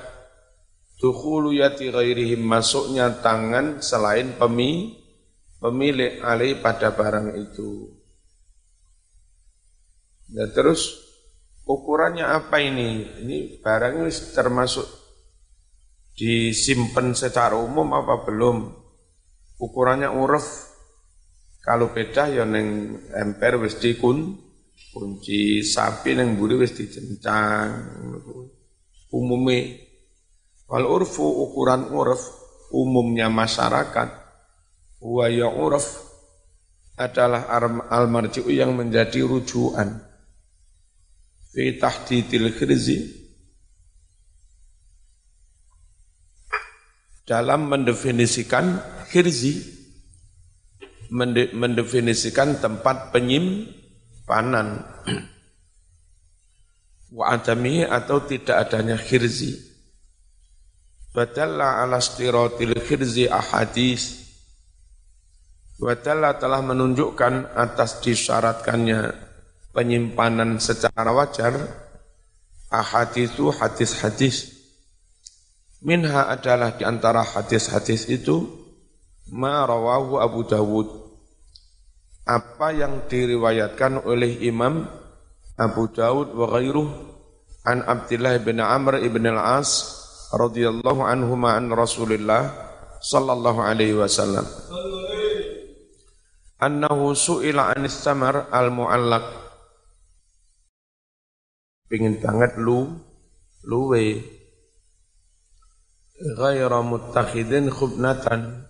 dukhulu 1.03 1.51
yati 1.51 1.91
ghairihim 1.91 2.39
masuknya 2.39 3.19
tangan 3.19 3.83
selain 3.83 4.35
pemi, 4.39 4.95
pemilik 5.59 6.23
alih 6.23 6.63
pada 6.63 6.95
barang 6.95 7.35
itu. 7.35 7.91
Dan 10.29 10.49
terus 10.55 10.97
ukurannya 11.67 12.25
apa 12.25 12.63
ini? 12.63 13.19
Ini 13.23 13.59
barang 13.59 14.01
ini 14.01 14.11
termasuk 14.31 14.87
disimpan 16.15 17.11
secara 17.13 17.59
umum 17.59 17.91
apa 17.93 18.23
belum? 18.23 18.57
Ukurannya 19.59 20.09
uruf. 20.15 20.71
Kalau 21.59 21.91
beda 21.91 22.31
ya 22.31 22.47
neng 22.47 22.97
emper 23.11 23.59
wis 23.59 23.77
dikun 23.77 24.49
kunci 24.95 25.61
sapi 25.61 26.15
nang 26.15 26.33
mburi 26.33 26.55
wis 26.55 26.73
dicencang 26.73 27.67
umume 29.11 29.77
wal 30.71 30.85
urfu 30.87 31.25
ukuran 31.25 31.91
urf 31.93 32.21
umumnya 32.73 33.27
masyarakat 33.27 34.18
wa 34.99 35.31
ya 35.31 35.47
urf 35.47 36.11
adalah 36.99 37.47
al 37.87 38.11
marji'u 38.11 38.51
yang 38.51 38.75
menjadi 38.75 39.23
rujukan. 39.23 40.03
Fi 41.55 41.79
tahdidil 41.79 42.51
khirzi. 42.51 42.97
Dalam 47.23 47.71
mendefinisikan 47.71 48.83
khirzi 49.09 49.79
mendefinisikan 51.09 52.61
tempat 52.61 53.09
penyim 53.09 53.65
panan 54.29 54.85
wa 57.17 57.33
adami 57.33 57.81
atau 57.85 58.21
tidak 58.27 58.69
adanya 58.69 58.99
khirzi. 58.99 59.57
Badalla 61.09 61.81
ala 61.81 61.97
stiratil 61.97 62.77
khirzi 62.85 63.25
ahadis 63.25 64.28
Wadalla 65.79 66.35
telah 66.35 66.59
menunjukkan 66.59 67.55
atas 67.55 68.03
disyaratkannya 68.03 69.15
penyimpanan 69.71 70.59
secara 70.59 71.15
wajar 71.15 71.55
ahaditsu 72.67 73.47
hadis-hadis. 73.55 74.59
Minha 75.79 76.27
adalah 76.27 76.75
di 76.75 76.83
antara 76.83 77.23
hadis-hadis 77.23 78.11
itu 78.11 78.43
ma 79.31 79.63
rawahu 79.63 80.19
Abu 80.19 80.43
Dawud. 80.43 80.87
Apa 82.27 82.75
yang 82.75 83.07
diriwayatkan 83.07 84.03
oleh 84.03 84.35
Imam 84.43 84.83
Abu 85.55 85.87
Dawud 85.95 86.35
wa 86.35 86.59
ghairuh 86.59 86.89
an 87.63 87.87
Abdullah 87.87 88.35
bin 88.43 88.59
Amr 88.59 88.99
ibn 88.99 89.23
al-As 89.31 89.95
radhiyallahu 90.35 91.07
anhu 91.07 91.39
an 91.47 91.71
Rasulillah 91.71 92.51
sallallahu 92.99 93.63
alaihi 93.63 93.95
wasallam 93.95 94.43
annahu 96.59 97.15
su'ila 97.15 97.73
anis 97.73 97.95
samar 97.95 98.51
al-mu'allaq. 98.51 99.25
Pingin 101.89 102.21
banget 102.21 102.59
lu 102.59 102.99
luwe. 103.65 104.21
Ghaira 106.37 106.83
muttakhidin 106.83 107.71
khubnatan. 107.71 108.67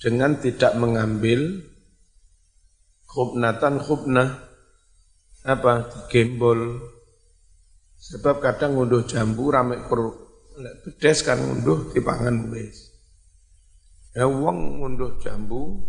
Dengan 0.00 0.38
tidak 0.38 0.76
mengambil 0.76 1.64
khubnatan 3.08 3.80
khubnah. 3.80 4.28
Apa? 5.44 5.88
Gembol 6.12 6.78
sebab 8.00 8.40
kadang 8.40 8.80
ngunduh 8.80 9.04
jambu 9.04 9.52
rame 9.52 9.76
per 9.84 10.00
pedes 10.88 11.20
kan 11.20 11.36
ngunduh 11.36 11.92
dipangan 11.92 12.48
wis. 12.48 12.96
Ya 14.16 14.24
wong 14.24 14.80
ngunduh 14.80 15.20
jambu 15.20 15.84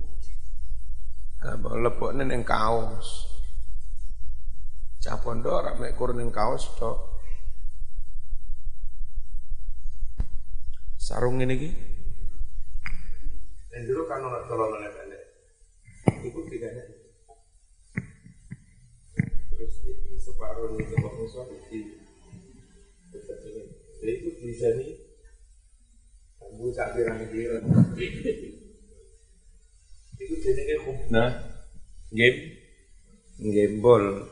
apa 1.41 1.73
lebokne 1.73 2.21
ning 2.21 2.45
kaos. 2.45 3.25
Cah 5.01 5.17
pondok 5.17 5.65
rak 5.65 5.75
mek 5.81 5.97
kur 5.97 6.13
ning 6.13 6.29
kaos 6.29 6.69
tok. 6.77 7.17
Sarung 11.01 11.41
ini 11.41 11.57
ki. 11.57 11.69
Dan 13.73 13.81
dulu 13.89 14.05
kan 14.05 14.21
ora 14.21 14.45
tolong 14.45 14.77
pendek. 14.77 15.23
Iku 16.29 16.45
tiganya. 16.45 16.85
Terus 19.49 19.75
ini 19.81 20.17
separuh 20.21 20.77
ini 20.77 20.85
ke 20.85 20.97
musuh 21.01 21.49
di 21.49 21.81
Jadi 24.01 24.13
itu 24.13 24.69
nih. 24.77 24.93
Kamu 26.37 26.69
tak 26.69 26.93
kira-kira 26.93 27.57
itu 30.21 30.33
jenenge 30.39 30.75
khubna 30.85 31.23
game 32.13 32.39
gembol 33.41 34.29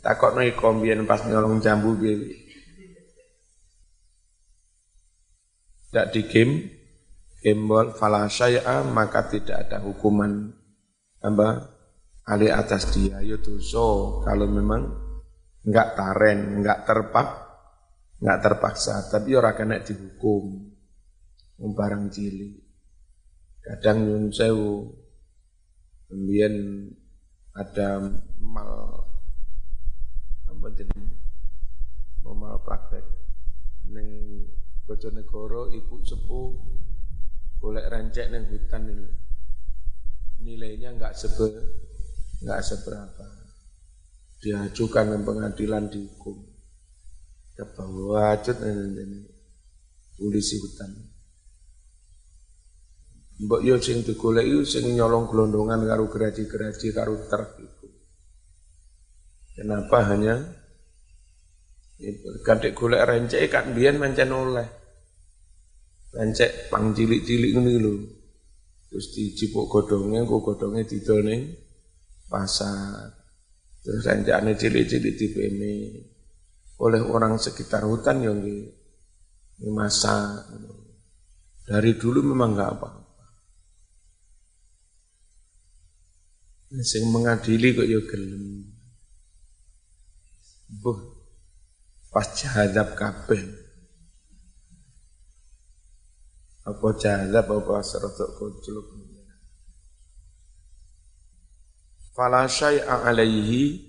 takut 0.00 0.32
nih 0.38 0.56
kombien 0.56 1.04
pas 1.04 1.20
nyolong 1.28 1.60
jambu 1.60 1.92
piye? 2.00 2.40
Tidak 5.92 6.06
di 6.08 6.22
game? 6.24 6.54
Fala 7.98 8.30
syai'a 8.30 8.86
maka 8.86 9.28
tidak 9.28 9.68
ada 9.68 9.84
hukuman. 9.84 10.48
Apa? 11.20 11.68
Ali 12.22 12.48
atas 12.48 12.94
dia 12.94 13.18
yaitu 13.18 13.58
so 13.58 14.22
kalau 14.22 14.46
memang 14.46 14.88
enggak 15.66 15.98
taren 15.98 16.62
enggak 16.62 16.86
terpak 16.86 17.28
enggak 18.22 18.38
terpaksa 18.46 19.10
tapi 19.10 19.34
orang 19.36 19.58
kena 19.58 19.76
dihukum. 19.82 20.70
Barang 21.62 22.10
cilik 22.10 22.71
kadang 23.62 23.98
nyun 24.02 24.24
sewu. 24.34 24.90
Kemudian 26.10 26.54
ada 27.56 28.04
mal 28.36 29.06
apa 30.50 30.66
jadi 30.76 30.92
mal 32.26 32.60
praktek? 32.60 33.06
Neng 33.88 34.08
Bojonegoro 34.82 35.70
ibu 35.72 36.02
sepuh 36.02 36.48
boleh 37.62 37.84
rancak 37.86 38.28
neng 38.28 38.50
hutan 38.50 38.82
ini. 38.90 39.08
Nilainya 40.42 40.92
nggak 40.98 41.14
sebe 41.14 41.48
nggak 42.42 42.60
seberapa. 42.60 43.26
Diajukan 44.42 45.06
ke 45.06 45.18
pengadilan 45.22 45.86
dihukum. 45.86 46.34
Ke 47.54 47.62
bawah 47.78 48.34
ini 48.42 49.22
polisi 50.18 50.58
hutan 50.58 51.11
Mbok 53.40 53.64
yo 53.64 53.80
sing 53.80 54.04
digoleki 54.04 54.60
sing 54.68 54.92
nyolong 54.92 55.32
gelondongan 55.32 55.88
karo 55.88 56.04
geraji-geraji 56.12 56.88
karo 56.92 57.16
truk 57.32 57.50
itu. 57.64 57.88
Kenapa 59.56 60.04
hanya 60.12 60.36
kadek 62.44 62.76
golek 62.76 63.08
rencek 63.08 63.48
kan 63.48 63.72
biyen 63.72 63.96
mencen 63.96 64.28
oleh. 64.28 64.68
Rencek 66.12 66.68
pang 66.68 66.92
cilik-cilik 66.92 67.56
ngene 67.56 67.74
lho. 67.80 67.94
Terus 68.92 69.16
dicipuk 69.16 69.72
godhonge, 69.72 70.28
kok 70.28 70.42
godhonge 70.44 70.84
didol 70.84 71.24
ning 71.24 71.56
pasar. 72.28 73.16
Terus 73.80 74.04
rencekane 74.04 74.52
cilik-cilik 74.60 75.14
dipeme 75.16 75.72
oleh 76.82 77.00
orang 77.00 77.40
sekitar 77.40 77.88
hutan 77.88 78.20
yang 78.20 78.42
di, 78.42 78.66
masa 79.70 80.42
dari 81.62 81.94
dulu 81.94 82.34
memang 82.34 82.58
enggak 82.58 82.70
apa 82.74 83.01
sing 86.80 87.12
mengadili 87.12 87.76
kok 87.76 87.84
ya 87.84 88.00
gelem. 88.08 88.64
Buh 90.80 90.96
pas 92.08 92.24
jahadab 92.32 92.96
kabeh. 92.96 93.44
Apa 96.64 96.88
jahadab 96.96 97.44
apa 97.52 97.84
serotok 97.84 98.30
kujluk 98.40 99.02
fala 102.12 102.44
syai'a 102.44 103.08
alaihi 103.08 103.88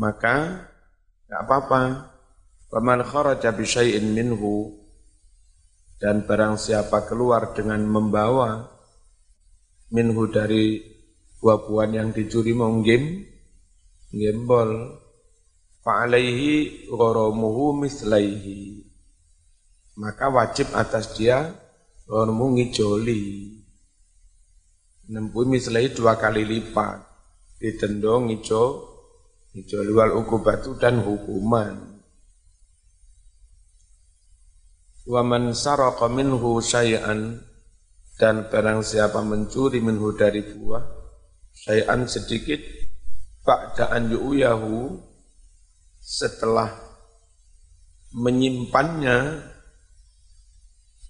maka 0.00 0.66
enggak 1.28 1.42
apa-apa. 1.46 1.82
Paman 2.70 3.02
kharaja 3.02 3.50
bi 3.50 3.66
syai'in 3.66 4.14
minhu 4.14 4.78
dan 5.98 6.22
barang 6.22 6.54
siapa 6.54 7.02
keluar 7.02 7.50
dengan 7.50 7.82
membawa 7.82 8.70
minhu 9.90 10.30
dari 10.30 10.78
buah-buahan 11.40 11.92
yang 11.96 12.08
dicuri 12.12 12.52
mau 12.52 12.70
game 12.84 13.24
gembol 14.12 15.00
fa'alaihi 15.80 16.86
gharamuhu 16.92 17.80
mislaihi. 17.80 18.84
Maka 19.96 20.28
wajib 20.28 20.72
atas 20.76 21.16
dia 21.16 21.56
gharamu 22.04 22.56
ngijoli. 22.56 23.56
Nempuh 25.10 25.48
mislaihi 25.48 25.96
dua 25.96 26.20
kali 26.20 26.46
lipat. 26.46 27.02
Ditendong 27.60 28.30
ngijo 28.30 28.64
ngijoli. 29.56 29.90
Wal 29.92 30.12
ukubatu 30.16 30.78
dan 30.78 31.02
hukuman. 31.02 32.00
Wa 35.08 35.20
man 35.26 35.56
saraka 35.56 36.06
minhu 36.06 36.60
syai'an. 36.62 37.42
Dan 38.20 38.52
barang 38.52 38.84
siapa 38.84 39.24
mencuri 39.24 39.80
minhu 39.80 40.12
dari 40.12 40.44
buah 40.44 40.99
Sayan 41.60 42.08
sedikit 42.08 42.56
ba'da'an 43.44 44.08
yu'yahu 44.08 44.96
setelah 46.00 46.72
menyimpannya 48.16 49.44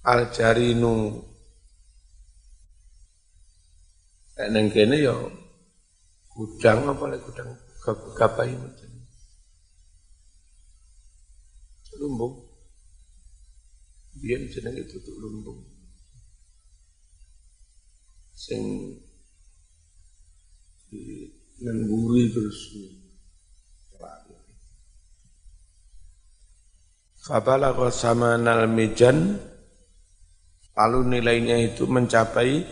al-jarinu. 0.02 1.22
Neng 4.40 4.72
kene 4.72 4.96
ya 5.04 5.14
gudang 6.32 6.88
apa 6.88 7.04
lagi 7.12 7.22
gudang 7.28 7.50
gapai 8.16 8.50
macam 8.56 8.90
lumbung. 12.00 12.34
Biar 14.16 14.40
jenenge 14.48 14.88
tutup 14.88 15.14
lumbung. 15.20 15.60
Sing 18.32 18.96
mengguri 21.60 22.32
terus 22.34 22.58
Fabalagha 27.20 27.92
samanal 27.92 28.64
mijan 28.64 29.36
lalu 30.72 31.20
nilainya 31.20 31.60
itu 31.60 31.84
mencapai 31.84 32.64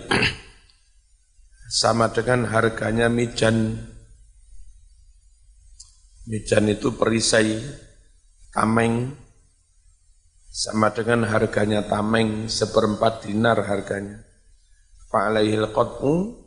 sama 1.69 2.09
dengan 2.09 2.49
harganya 2.49 3.13
mijan. 3.13 3.77
Mijan 6.25 6.65
itu 6.73 6.97
perisai 6.97 7.61
tameng 8.57 9.13
sama 10.49 10.97
dengan 10.97 11.29
harganya 11.29 11.85
tameng 11.85 12.49
seperempat 12.49 13.29
dinar 13.29 13.61
harganya. 13.69 14.25
fa'alaihil 15.09 15.73
qat'u 15.73 16.38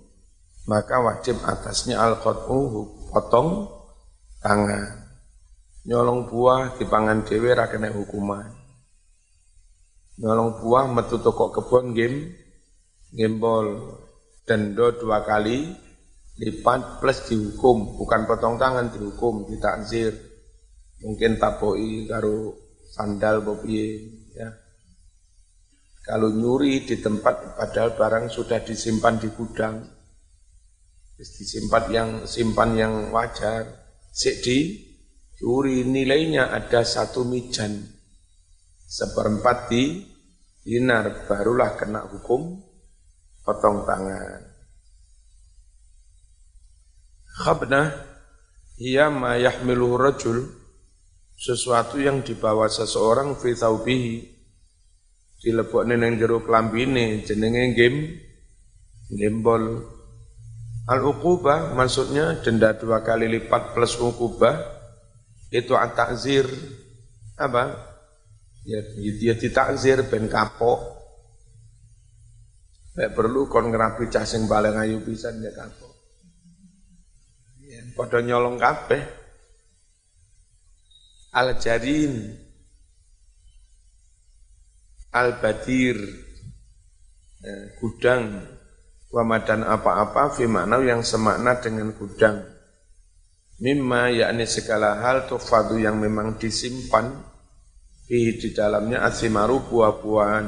maka 0.69 1.01
wajib 1.01 1.41
atasnya 1.41 1.97
al 1.97 2.21
qat'u 2.21 2.85
potong 3.09 3.69
tangan. 4.41 5.01
Nyolong 5.81 6.29
buah 6.29 6.77
dipangan 6.77 7.25
dhewe 7.25 7.57
ra 7.57 7.65
kena 7.65 7.89
hukuman. 7.89 8.45
Nyolong 10.21 10.61
buah 10.61 10.85
metu 10.85 11.17
toko 11.17 11.49
kebon 11.49 11.97
game 11.97 12.37
gembol 13.09 13.97
dendo 14.45 14.93
dua 14.93 15.25
kali 15.25 15.73
lipat 16.37 17.01
plus 17.01 17.25
dihukum. 17.25 17.97
Bukan 17.97 18.29
potong 18.29 18.61
tangan 18.61 18.93
dihukum 18.93 19.49
ditakzir. 19.49 20.13
Mungkin 21.01 21.41
tapoi 21.41 22.05
karo 22.05 22.53
sandal 22.93 23.41
bopi 23.41 23.73
ya. 24.37 24.53
Kalau 26.05 26.29
nyuri 26.29 26.85
di 26.85 27.01
tempat 27.01 27.57
padahal 27.57 27.97
barang 27.97 28.25
sudah 28.29 28.61
disimpan 28.61 29.17
di 29.17 29.29
gudang 29.33 30.00
disimpan 31.21 31.85
yang 31.93 32.09
simpan 32.25 32.69
yang 32.73 32.93
wajar. 33.13 33.69
Sik 34.11 34.43
di 34.43 34.57
curi 35.39 35.87
nilainya 35.87 36.51
ada 36.51 36.83
satu 36.83 37.23
mijan. 37.23 37.79
Seperempat 38.91 39.71
di 39.71 40.03
dinar 40.61 41.25
barulah 41.29 41.79
kena 41.79 42.05
hukum 42.11 42.59
potong 43.41 43.87
tangan. 43.87 44.41
Khabnah 47.41 47.87
ia 48.77 49.07
ma 49.07 49.39
yahmiluhu 49.39 49.95
rajul 49.95 50.43
sesuatu 51.39 51.97
yang 51.97 52.21
dibawa 52.21 52.67
seseorang 52.67 53.39
fi 53.39 53.55
thawbihi. 53.55 54.17
Dilebokne 55.41 55.97
ning 55.97 56.21
jero 56.21 56.45
klambine 56.45 57.25
jenenge 57.25 57.73
game 57.73 57.99
gembol 59.09 59.81
al 60.91 60.99
uqubah 61.07 61.71
maksudnya 61.71 62.43
denda 62.43 62.75
dua 62.75 62.99
kali 62.99 63.31
lipat 63.31 63.71
plus 63.71 63.95
uqubah 63.95 64.59
itu 65.51 65.71
at-ta'zir 65.71 66.47
apa? 67.39 67.75
Ya, 68.67 68.79
dia 68.95 69.33
ditakzir 69.33 70.05
ben 70.05 70.27
kapok. 70.29 71.01
Nek 72.91 73.15
perlu 73.15 73.47
kon 73.47 73.71
ngerapi 73.71 74.11
cah 74.11 74.27
sing 74.27 74.45
paling 74.45 74.75
ayu 74.77 74.99
pisan 75.01 75.41
ya 75.41 75.49
kapok. 75.55 75.95
Ya, 77.65 77.81
padha 77.95 78.19
nyolong 78.21 78.59
kabeh. 78.59 79.01
Al-jarin 81.31 82.35
Al-badir 85.11 85.99
ya, 87.43 87.55
gudang 87.83 88.47
wamadan 89.11 89.67
apa-apa 89.67 90.33
fi 90.33 90.47
makna 90.47 90.79
yang 90.81 91.03
semakna 91.03 91.59
dengan 91.59 91.91
gudang. 91.93 92.41
Mimma 93.61 94.09
yakni 94.09 94.49
segala 94.49 94.97
hal 95.05 95.29
tufadu 95.29 95.77
yang 95.77 96.01
memang 96.01 96.41
disimpan 96.41 97.13
di 98.09 98.49
dalamnya 98.51 99.05
asimaru 99.05 99.61
buah-buahan. 99.69 100.47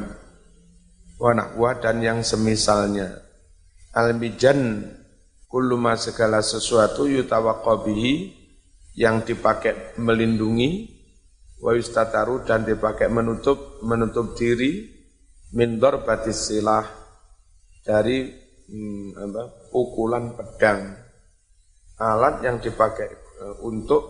Wanak 1.21 1.56
buah 1.56 1.78
dan 1.78 2.02
yang 2.02 2.19
semisalnya. 2.26 3.21
Al-mijan 3.93 4.89
segala 5.95 6.41
sesuatu 6.41 7.06
yutawaqabihi 7.06 8.13
yang 8.97 9.21
dipakai 9.21 9.93
melindungi 10.02 10.89
wa 11.62 11.71
dan 12.43 12.65
dipakai 12.65 13.08
menutup 13.08 13.80
menutup 13.86 14.34
diri 14.36 14.89
mindor 15.54 16.04
batis 16.04 16.49
silah 16.49 16.84
dari 17.86 18.42
hmm, 18.73 19.13
apa, 19.13 19.69
pukulan 19.69 20.33
pedang 20.33 21.03
alat 22.01 22.41
yang 22.41 22.57
dipakai 22.57 23.09
e, 23.13 23.45
untuk 23.63 24.03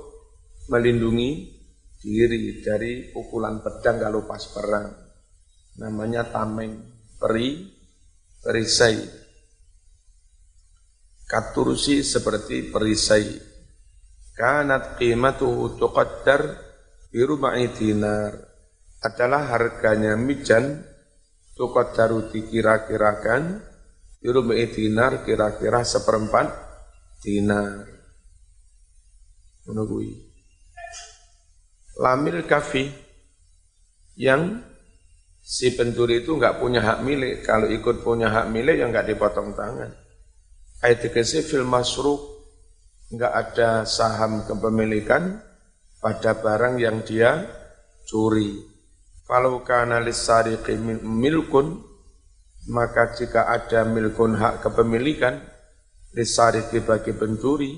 melindungi 0.71 1.52
diri 1.99 2.63
dari 2.63 3.12
pukulan 3.12 3.60
pedang 3.60 3.99
kalau 3.99 4.23
pas 4.23 4.43
perang. 4.52 4.88
Namanya 5.80 6.30
tameng, 6.30 6.80
peri, 7.17 7.65
perisai. 8.39 8.99
Katursi 11.26 12.06
seperti 12.06 12.69
perisai. 12.69 13.26
Kanat 14.38 14.99
qimatuhu 15.02 15.80
tuqaddar 15.80 16.41
biruma'i 17.10 17.73
dinar. 17.73 18.38
Adalah 19.04 19.52
harganya 19.58 20.15
mijan 20.15 20.80
tuqaddaru 21.58 22.32
dikira-kirakan 22.32 23.73
biruma'i 24.24 24.72
dinar 24.72 25.28
kira-kira 25.28 25.84
seperempat 25.84 26.48
dinar. 27.20 27.84
Menunggui 29.68 30.34
lamil 32.00 32.42
kafi 32.50 32.90
yang 34.18 34.62
si 35.44 35.74
pencuri 35.76 36.26
itu 36.26 36.34
nggak 36.40 36.58
punya 36.58 36.82
hak 36.82 37.00
milik. 37.04 37.44
Kalau 37.46 37.68
ikut 37.70 38.02
punya 38.02 38.32
hak 38.32 38.48
milik 38.50 38.80
yang 38.80 38.90
nggak 38.90 39.12
dipotong 39.14 39.54
tangan. 39.54 39.92
Ayat 40.84 41.04
dikasih 41.04 41.44
fil 41.44 41.68
masruk 41.68 42.20
nggak 43.14 43.34
ada 43.34 43.70
saham 43.86 44.48
kepemilikan 44.48 45.38
pada 46.02 46.36
barang 46.36 46.76
yang 46.82 47.06
dia 47.06 47.46
curi. 48.08 48.58
Kalau 49.24 49.64
kana 49.64 50.04
lisariqi 50.04 50.76
milkun 51.00 51.92
maka 52.69 53.15
jika 53.15 53.49
ada 53.52 53.84
milkun 53.84 54.39
hak 54.39 54.63
kepemilikan 54.63 55.41
lisariki 56.15 56.80
bagi 56.80 57.12
pencuri 57.12 57.76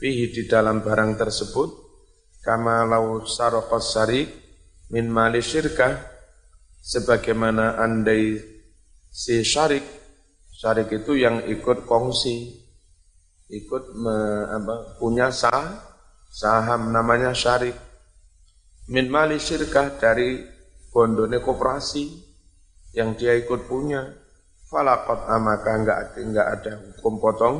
fihi 0.00 0.32
di 0.32 0.42
dalam 0.50 0.82
barang 0.82 1.14
tersebut 1.20 1.70
kama 2.42 2.82
lau 2.88 3.22
sarokos 3.22 3.94
sarik 3.94 4.28
min 4.90 5.06
mali 5.06 5.38
syirkah 5.38 5.94
sebagaimana 6.82 7.78
andai 7.78 8.40
si 9.12 9.46
syarik 9.46 9.86
syarik 10.50 10.90
itu 10.90 11.14
yang 11.14 11.46
ikut 11.46 11.86
kongsi 11.86 12.62
ikut 13.52 13.84
me, 14.00 14.16
apa, 14.48 14.96
punya 14.96 15.28
sah, 15.28 15.76
saham 16.32 16.88
namanya 16.88 17.36
syarik. 17.36 17.76
Min 18.88 19.12
mali 19.12 19.36
syirkah 19.36 20.00
dari 20.00 20.40
bondone 20.88 21.38
koperasi 21.38 22.31
yang 22.92 23.16
dia 23.16 23.36
ikut 23.36 23.68
punya 23.68 24.04
falakot 24.68 25.28
amaka 25.28 25.70
enggak 25.76 25.98
ada, 26.00 26.18
enggak 26.20 26.48
ada 26.48 26.72
hukum 26.80 27.20
potong 27.20 27.56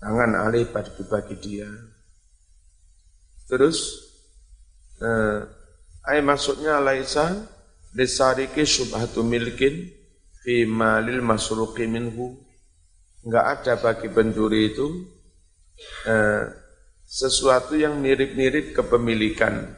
tangan 0.00 0.36
alih 0.48 0.68
bagi, 0.68 1.02
bagi 1.08 1.36
dia. 1.40 1.68
Terus 3.48 3.78
eh, 5.00 5.40
ay 6.08 6.20
maksudnya 6.20 6.80
laisa 6.80 7.32
disariki 7.96 8.68
subhatu 8.68 9.24
milkin 9.24 9.92
fi 10.44 10.68
malil 10.68 11.24
masruqi 11.24 11.88
minhu. 11.88 12.36
Enggak 13.24 13.44
ada 13.60 13.72
bagi 13.80 14.08
pencuri 14.12 14.76
itu 14.76 14.86
eh, 16.04 16.44
sesuatu 17.06 17.76
yang 17.80 17.96
mirip-mirip 18.02 18.76
kepemilikan 18.76 19.72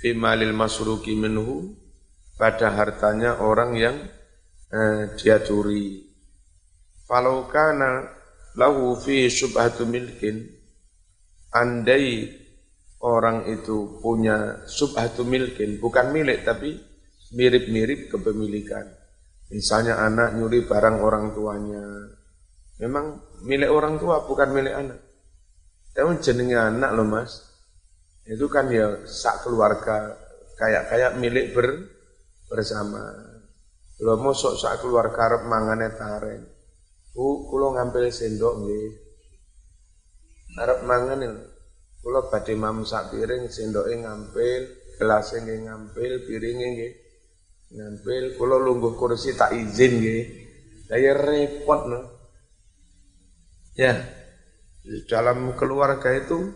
fi 0.00 0.16
malil 0.16 0.56
masruqi 0.56 1.12
minhu 1.12 1.85
pada 2.36 2.72
hartanya 2.72 3.40
orang 3.40 3.72
yang 3.76 3.96
eh, 4.72 5.16
dia 5.16 5.40
curi. 5.40 6.04
Falau 7.08 7.48
kana 7.48 8.06
lahu 8.56 8.96
fi 8.96 9.28
subhatu 9.28 9.88
milkin, 9.88 10.48
andai 11.52 12.32
orang 13.04 13.46
itu 13.48 14.00
punya 14.00 14.64
subhatu 14.66 15.22
milkin, 15.22 15.78
bukan 15.78 16.10
milik 16.10 16.44
tapi 16.44 16.76
mirip-mirip 17.36 18.12
kepemilikan. 18.12 18.86
Misalnya 19.46 20.02
anak 20.02 20.34
nyuri 20.34 20.66
barang 20.66 20.98
orang 20.98 21.30
tuanya, 21.30 21.84
memang 22.82 23.22
milik 23.46 23.70
orang 23.70 24.02
tua 24.02 24.26
bukan 24.26 24.50
milik 24.50 24.74
anak. 24.74 25.00
Tapi 25.94 26.18
jenenge 26.18 26.58
anak 26.58 26.90
loh 26.92 27.06
mas, 27.06 27.46
itu 28.26 28.50
kan 28.50 28.66
ya 28.68 29.06
sak 29.06 29.46
keluarga 29.46 30.18
kayak 30.58 30.90
kayak 30.90 31.12
milik 31.16 31.54
ber, 31.54 31.95
bersama. 32.46 33.02
Lho 33.96 34.14
mosok 34.20 34.60
sak 34.60 34.84
keluar 34.84 35.08
karep 35.12 35.48
mangane 35.48 35.88
taren. 35.96 36.44
Bu, 37.16 37.48
kula 37.48 37.80
ngambil 37.80 38.12
sendok 38.12 38.54
nggih. 38.60 38.88
Arep 40.56 40.84
mangan. 40.84 41.20
Kula 42.04 42.28
badhe 42.30 42.54
sak 42.86 43.10
piring, 43.10 43.50
sendoke 43.50 43.90
ngambil, 43.96 44.62
gelasnya 45.00 45.42
nggih 45.42 45.60
ngambil, 45.66 46.12
piringnya 46.28 46.68
nggih 46.76 46.92
ngambil. 47.72 48.24
Kula 48.36 48.56
lungguh 48.60 48.94
kursi 49.00 49.32
tak 49.32 49.56
izin 49.56 49.92
nggih. 49.96 50.22
Lah 50.92 50.98
ya 51.00 51.12
repot 51.16 51.80
no. 51.88 52.00
Ya. 53.74 53.96
Dalam 55.10 55.58
keluarga 55.58 56.14
itu 56.14 56.52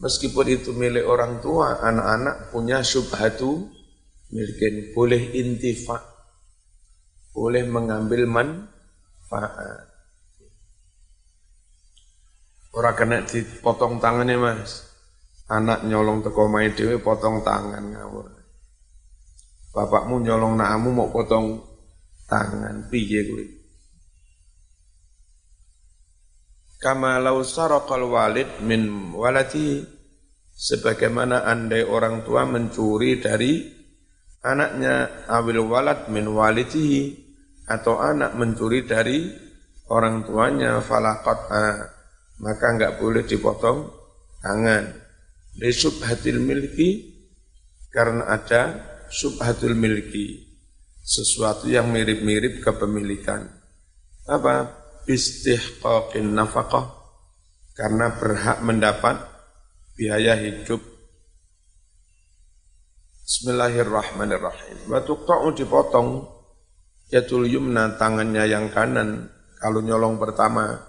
meskipun 0.00 0.46
itu 0.48 0.72
milik 0.72 1.04
orang 1.04 1.42
tua, 1.44 1.84
anak-anak 1.84 2.48
punya 2.48 2.80
syubhatu 2.80 3.68
milikin 4.28 4.92
boleh 4.92 5.32
intifak 5.32 6.18
boleh 7.38 7.62
mengambil 7.70 8.26
manfaat. 8.26 9.86
Orang 12.74 12.94
kena 12.98 13.22
dipotong 13.22 14.02
tangannya 14.02 14.36
mas. 14.38 14.90
Anak 15.48 15.86
nyolong 15.88 16.20
teko 16.20 16.50
mai 16.50 16.74
dewe 16.76 17.00
potong 17.00 17.40
tangan 17.40 17.80
ngawur. 17.94 18.28
Bapakmu 19.72 20.20
nyolong 20.20 20.58
nakamu 20.58 20.90
mau 20.92 21.08
potong 21.08 21.62
tangan 22.28 22.90
piye 22.92 23.24
kuwi. 23.24 23.46
Kama 26.78 27.18
lau 27.18 27.42
saraqal 27.42 28.06
walid 28.06 28.62
min 28.62 29.10
walati 29.16 29.82
sebagaimana 30.52 31.42
andai 31.48 31.82
orang 31.82 32.22
tua 32.22 32.46
mencuri 32.46 33.18
dari 33.18 33.77
anaknya 34.44 35.26
awil 35.26 35.66
walad 35.66 36.06
min 36.10 36.30
walidihi 36.30 37.28
atau 37.68 38.00
anak 38.00 38.34
mencuri 38.38 38.86
dari 38.88 39.28
orang 39.88 40.24
tuanya 40.24 40.80
falakot 40.80 41.48
maka 42.38 42.66
enggak 42.70 43.02
boleh 43.02 43.26
dipotong 43.26 43.90
tangan. 44.42 44.84
Di 45.58 45.74
subhatil 45.74 46.38
milki 46.38 47.18
karena 47.90 48.30
ada 48.30 48.78
subhatul 49.10 49.74
milki 49.74 50.46
sesuatu 51.02 51.66
yang 51.66 51.90
mirip-mirip 51.90 52.62
kepemilikan. 52.62 53.48
Apa? 54.28 54.86
Bistihqaqin 55.08 56.36
nafkah 56.36 56.94
karena 57.72 58.12
berhak 58.12 58.60
mendapat 58.60 59.16
biaya 59.96 60.36
hidup. 60.36 60.97
Bismillahirrahmanirrahim. 63.28 64.88
Wa 64.88 65.04
tuqta'u 65.04 65.52
dipotong 65.52 66.24
yatul 67.12 67.44
yumna 67.44 68.00
tangannya 68.00 68.48
yang 68.48 68.72
kanan 68.72 69.28
kalau 69.60 69.84
nyolong 69.84 70.16
pertama 70.16 70.80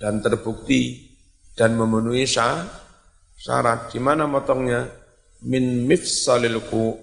dan 0.00 0.24
terbukti 0.24 1.12
dan 1.52 1.76
memenuhi 1.76 2.24
syarat. 2.24 3.92
Di 3.92 4.00
mana 4.00 4.24
motongnya? 4.24 4.88
Min 5.44 5.84
mifsalilku 5.84 6.96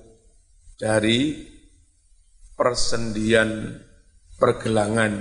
dari 0.81 1.45
persendian 2.57 3.77
pergelangan. 4.41 5.13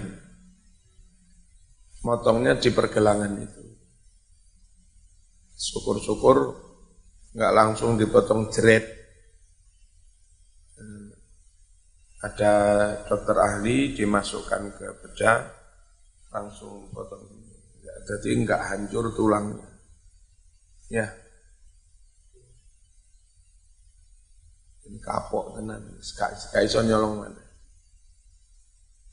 Motongnya 2.00 2.56
di 2.56 2.72
pergelangan 2.72 3.32
itu. 3.44 3.62
Syukur-syukur 5.52 6.36
nggak 7.36 7.52
langsung 7.52 8.00
dipotong 8.00 8.48
jeret. 8.48 8.99
Ada 12.20 12.52
dokter 13.08 13.36
ahli 13.36 13.96
dimasukkan 13.96 14.62
ke 14.76 14.86
bedah, 15.00 15.40
langsung 16.36 16.92
potong 16.92 17.40
jadi 18.10 18.28
enggak 18.34 18.62
hancur 18.66 19.14
tulangnya. 19.14 19.68
Ya. 20.90 21.06
Ini 24.90 24.98
kapok 24.98 25.54
tenan, 25.54 26.02
sekali 26.02 26.66
iso 26.66 26.82
nyolong 26.82 27.22
mana. 27.22 27.44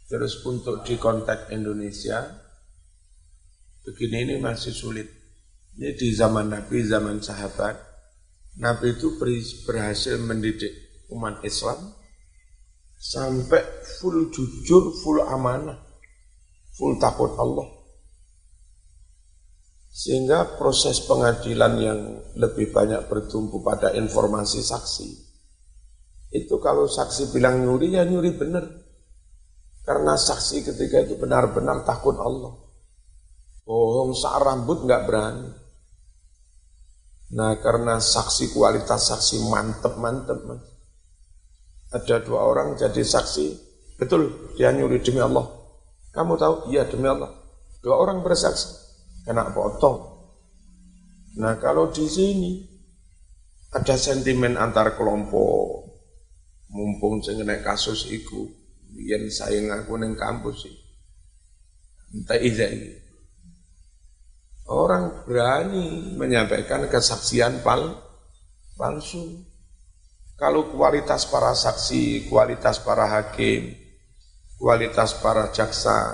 Terus 0.07 0.41
untuk 0.41 0.81
di 0.81 0.97
konteks 0.97 1.53
Indonesia, 1.53 2.25
begini 3.85 4.25
ini 4.25 4.35
masih 4.41 4.73
sulit. 4.73 5.05
Ini 5.77 5.93
di 5.93 6.09
zaman 6.15 6.49
Nabi, 6.49 6.81
zaman 6.81 7.21
sahabat, 7.21 7.77
Nabi 8.57 8.97
itu 8.97 9.21
berhasil 9.69 10.17
mendidik 10.17 10.73
umat 11.13 11.45
Islam 11.45 11.93
sampai 12.97 13.61
full 14.01 14.33
jujur, 14.33 14.91
full 15.05 15.21
amanah, 15.21 15.77
full 16.73 16.97
takut 16.97 17.37
Allah. 17.37 17.69
Sehingga 19.93 20.57
proses 20.61 21.01
pengadilan 21.05 21.73
yang 21.81 21.99
lebih 22.37 22.69
banyak 22.69 23.09
bertumpu 23.09 23.65
pada 23.65 23.93
informasi 23.97 24.61
saksi. 24.61 25.09
Itu 26.37 26.61
kalau 26.61 26.85
saksi 26.85 27.33
bilang 27.33 27.65
nyuri, 27.65 27.97
ya 27.97 28.05
nyuri 28.05 28.35
benar. 28.37 28.65
Karena 29.81 30.13
saksi 30.19 30.67
ketika 30.67 31.01
itu 31.01 31.17
benar-benar 31.17 31.81
takut 31.87 32.19
Allah. 32.19 32.53
Bohong 33.65 34.13
sak 34.13 34.35
rambut 34.43 34.83
nggak 34.85 35.03
berani. 35.07 35.49
Nah 37.35 37.55
karena 37.59 37.99
saksi 37.99 38.55
kualitas 38.55 39.11
saksi 39.11 39.47
mantep-mantep 39.47 40.39
mas. 40.47 40.76
Ada 41.97 42.21
dua 42.21 42.45
orang 42.45 42.77
jadi 42.77 43.01
saksi, 43.01 43.47
betul 43.97 44.53
dia 44.53 44.69
nyuri 44.69 45.01
demi 45.01 45.17
Allah. 45.17 45.49
Kamu 46.13 46.37
tahu? 46.37 46.69
Iya 46.69 46.85
demi 46.85 47.09
Allah. 47.09 47.33
Dua 47.81 47.97
orang 47.97 48.21
bersaksi 48.21 48.77
kena 49.25 49.49
potong. 49.49 50.17
Nah 51.41 51.57
kalau 51.57 51.89
di 51.89 52.05
sini 52.05 52.61
ada 53.73 53.97
sentimen 53.97 54.55
antar 54.61 54.93
kelompok, 54.93 55.89
mumpung 56.69 57.25
sengenai 57.25 57.65
kasus 57.65 58.07
itu, 58.13 58.47
yang 58.93 59.27
saya 59.33 59.57
ngaku 59.59 59.93
neng 59.97 60.13
kampus 60.13 60.69
sih, 60.69 60.75
entah 62.13 62.39
ini. 62.39 63.05
Orang 64.67 65.23
berani 65.23 66.15
menyampaikan 66.19 66.91
kesaksian 66.91 67.63
pal 67.63 68.03
palsu. 68.75 69.46
Kalau 70.37 70.69
kualitas 70.69 71.25
para 71.25 71.49
saksi, 71.57 72.29
kualitas 72.29 72.77
para 72.77 73.09
hakim, 73.09 73.73
kualitas 74.61 75.17
para 75.17 75.49
jaksa, 75.49 76.13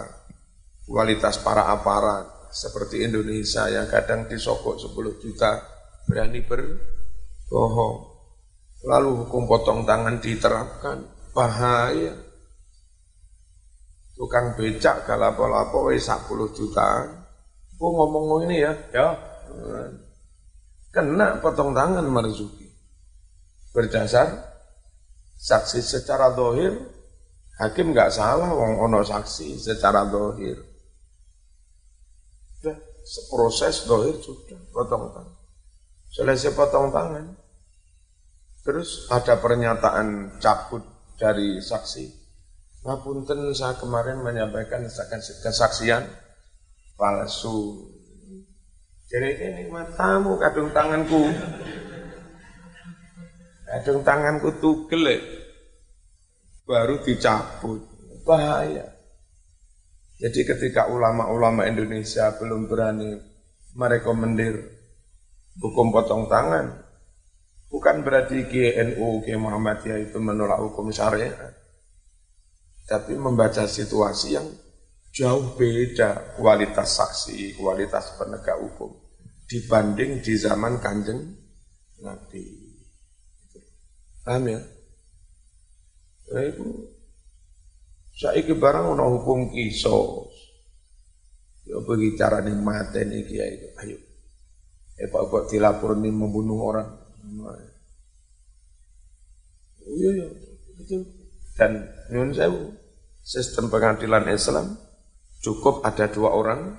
kualitas 0.88 1.44
para 1.44 1.68
aparat, 1.68 2.48
seperti 2.48 3.04
Indonesia 3.04 3.68
yang 3.68 3.84
kadang 3.92 4.24
disokok 4.32 4.80
10 4.80 5.20
juta 5.20 5.60
berani 6.08 6.40
berbohong. 6.40 8.16
Lalu 8.88 9.28
hukum 9.28 9.44
potong 9.44 9.84
tangan 9.84 10.24
diterapkan, 10.24 11.04
bahaya. 11.36 12.16
Tukang 14.16 14.56
becak 14.56 15.04
kalau 15.04 15.36
lapo-lapo 15.36 15.92
10 15.92 16.00
juta. 16.56 16.88
Aku 17.76 17.92
ngomong 17.92 18.48
ini 18.48 18.64
ya, 18.64 18.72
ya. 18.96 19.20
Kena 20.96 21.44
potong 21.44 21.76
tangan 21.76 22.08
Marzuki. 22.08 22.63
Berdasar 23.74 24.54
saksi 25.42 25.82
secara 25.82 26.32
dohir, 26.32 26.78
hakim 27.58 27.92
nggak 27.92 28.14
salah, 28.14 28.54
wong 28.54 28.80
ono 28.80 29.02
saksi 29.02 29.58
secara 29.58 30.06
dohir 30.06 30.74
seproses 33.04 33.84
dohir 33.86 34.16
sudah 34.24 34.60
potong 34.72 35.12
tangan. 35.12 35.38
Selesai 36.14 36.56
potong 36.56 36.90
tangan, 36.90 37.26
terus 38.64 39.12
ada 39.12 39.38
pernyataan 39.38 40.40
cabut 40.40 40.82
dari 41.20 41.60
saksi. 41.60 42.24
Ngapunten 42.84 43.52
saya 43.56 43.80
kemarin 43.80 44.20
menyampaikan 44.24 44.84
kesaksian 45.44 46.04
palsu. 47.00 47.92
Jadi 49.08 49.30
ini 49.40 49.64
matamu 49.72 50.36
kadung 50.42 50.74
tanganku. 50.74 51.32
Kadung 53.74 54.06
tanganku 54.06 54.62
tugel 54.62 55.18
baru 56.70 57.02
dicabut. 57.02 57.82
Bahaya. 58.22 58.86
Jadi 60.22 60.46
ketika 60.46 60.88
ulama-ulama 60.88 61.66
Indonesia 61.66 62.32
belum 62.38 62.70
berani 62.70 63.18
merekomendir 63.74 64.56
hukum 65.58 65.90
potong 65.90 66.30
tangan, 66.30 66.86
bukan 67.68 68.06
berarti 68.06 68.48
GNU, 68.48 69.26
G 69.26 69.36
Muhammadiyah 69.36 70.08
itu 70.08 70.22
menolak 70.22 70.62
hukum 70.64 70.94
syariat, 70.94 71.52
tapi 72.88 73.18
membaca 73.20 73.68
situasi 73.68 74.38
yang 74.38 74.48
jauh 75.12 75.60
beda 75.60 76.40
kualitas 76.40 76.96
saksi, 76.96 77.60
kualitas 77.60 78.16
penegak 78.16 78.64
hukum 78.64 78.96
dibanding 79.50 80.24
di 80.24 80.34
zaman 80.40 80.80
kanjeng 80.80 81.36
Nabi. 82.00 82.63
Paham 84.24 84.44
ya? 84.48 84.60
Nah, 86.34 86.44
itu 86.48 86.66
Saiki 88.14 88.54
barang 88.54 88.94
ono 88.94 89.10
hukum 89.20 89.50
kisos. 89.50 90.32
Ya 91.66 91.82
bagi 91.82 92.14
cara 92.14 92.46
nih 92.46 92.56
kia 93.26 93.46
itu. 93.50 93.68
Ayo. 93.82 93.98
Eh 95.02 95.10
pak 95.10 95.22
kok 95.34 95.50
dilapor 95.50 95.98
nih 95.98 96.14
membunuh 96.14 96.62
orang. 96.62 96.90
Iya 99.82 100.10
iya 100.14 100.28
itu. 100.78 100.98
Dan 101.58 101.90
nyun 102.14 102.32
sewu 102.38 102.78
sistem 103.26 103.74
pengadilan 103.74 104.30
Islam 104.30 104.78
cukup 105.42 105.82
ada 105.82 106.06
dua 106.06 106.38
orang 106.38 106.78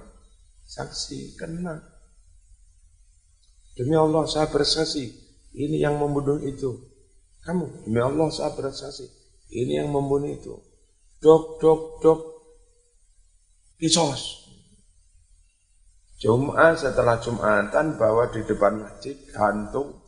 saksi 0.70 1.34
kena. 1.34 1.82
Demi 3.74 3.98
Allah 3.98 4.22
saya 4.30 4.46
bersaksi, 4.54 5.10
ini 5.50 5.82
yang 5.82 5.98
membunuh 5.98 6.38
itu. 6.46 6.93
Kamu, 7.44 7.84
demi 7.84 8.00
Allah 8.00 8.28
saya 8.32 8.56
bersaksi, 8.56 9.04
ini 9.52 9.76
yang 9.76 9.92
membunuh 9.92 10.32
itu 10.32 10.56
dok, 11.20 11.60
dok, 11.60 11.80
dok. 12.00 12.20
kisos. 13.80 14.44
Jumat 16.20 16.80
setelah 16.80 17.20
Jumatan 17.20 18.00
bawa 18.00 18.32
di 18.32 18.40
depan 18.48 18.80
masjid, 18.80 19.12
gantung, 19.28 20.04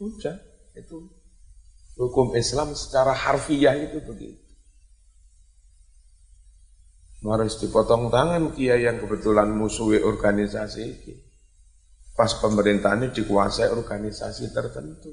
Udah, 0.00 0.36
itu 0.74 1.08
hukum 1.94 2.34
Islam 2.34 2.74
secara 2.74 3.14
harfiah 3.14 3.76
itu 3.78 4.02
begitu. 4.02 4.42
Harus 7.24 7.56
dipotong 7.56 8.12
tangan 8.12 8.52
kiai 8.52 8.84
yang 8.84 9.00
kebetulan 9.00 9.48
musuhi 9.48 9.96
organisasi 10.04 10.82
ini. 10.84 11.23
Pas 12.14 12.30
pemerintahan 12.38 13.02
ini 13.02 13.08
dikuasai 13.10 13.74
organisasi 13.74 14.54
tertentu. 14.54 15.10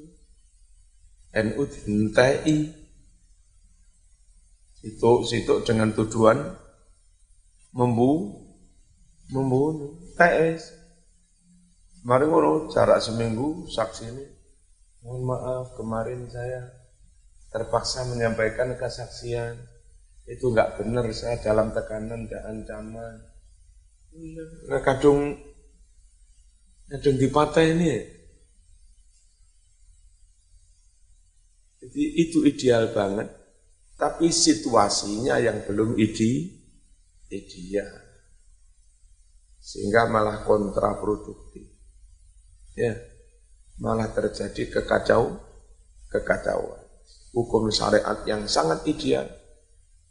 NU 1.34 1.62
dintai. 1.66 2.78
Itu 4.82 5.26
situ 5.26 5.62
dengan 5.66 5.90
tujuan 5.94 6.38
membu 7.74 8.38
membunuh. 9.34 9.98
TS. 10.12 10.62
Mari 12.04 12.26
ngono 12.28 12.70
jarak 12.70 13.02
seminggu 13.02 13.66
saksi 13.70 14.04
ini. 14.10 14.26
Mohon 15.02 15.22
maaf 15.26 15.66
kemarin 15.74 16.30
saya 16.30 16.70
terpaksa 17.50 18.06
menyampaikan 18.06 18.74
kesaksian. 18.78 19.58
Itu 20.26 20.54
enggak 20.54 20.78
benar 20.78 21.10
saya 21.10 21.42
dalam 21.42 21.74
tekanan 21.74 22.30
dan 22.30 22.42
ancaman. 22.46 23.14
Nah, 24.70 24.80
kadung 24.84 25.34
kadung 26.92 27.16
patah 27.32 27.64
ini 27.64 28.20
Jadi 31.82 32.02
itu 32.14 32.46
ideal 32.46 32.94
banget. 32.94 33.26
Tapi 33.98 34.30
situasinya 34.30 35.34
yang 35.42 35.66
belum 35.66 35.98
ide, 35.98 36.62
ideal. 37.26 37.90
Sehingga 39.58 40.06
malah 40.06 40.46
kontraproduktif 40.46 41.72
ya 42.72 42.96
malah 43.80 44.08
terjadi 44.12 44.68
kekacau 44.80 45.36
kekacauan. 46.12 46.82
Hukum 47.32 47.72
syariat 47.72 48.20
yang 48.28 48.44
sangat 48.44 48.84
ideal 48.84 49.24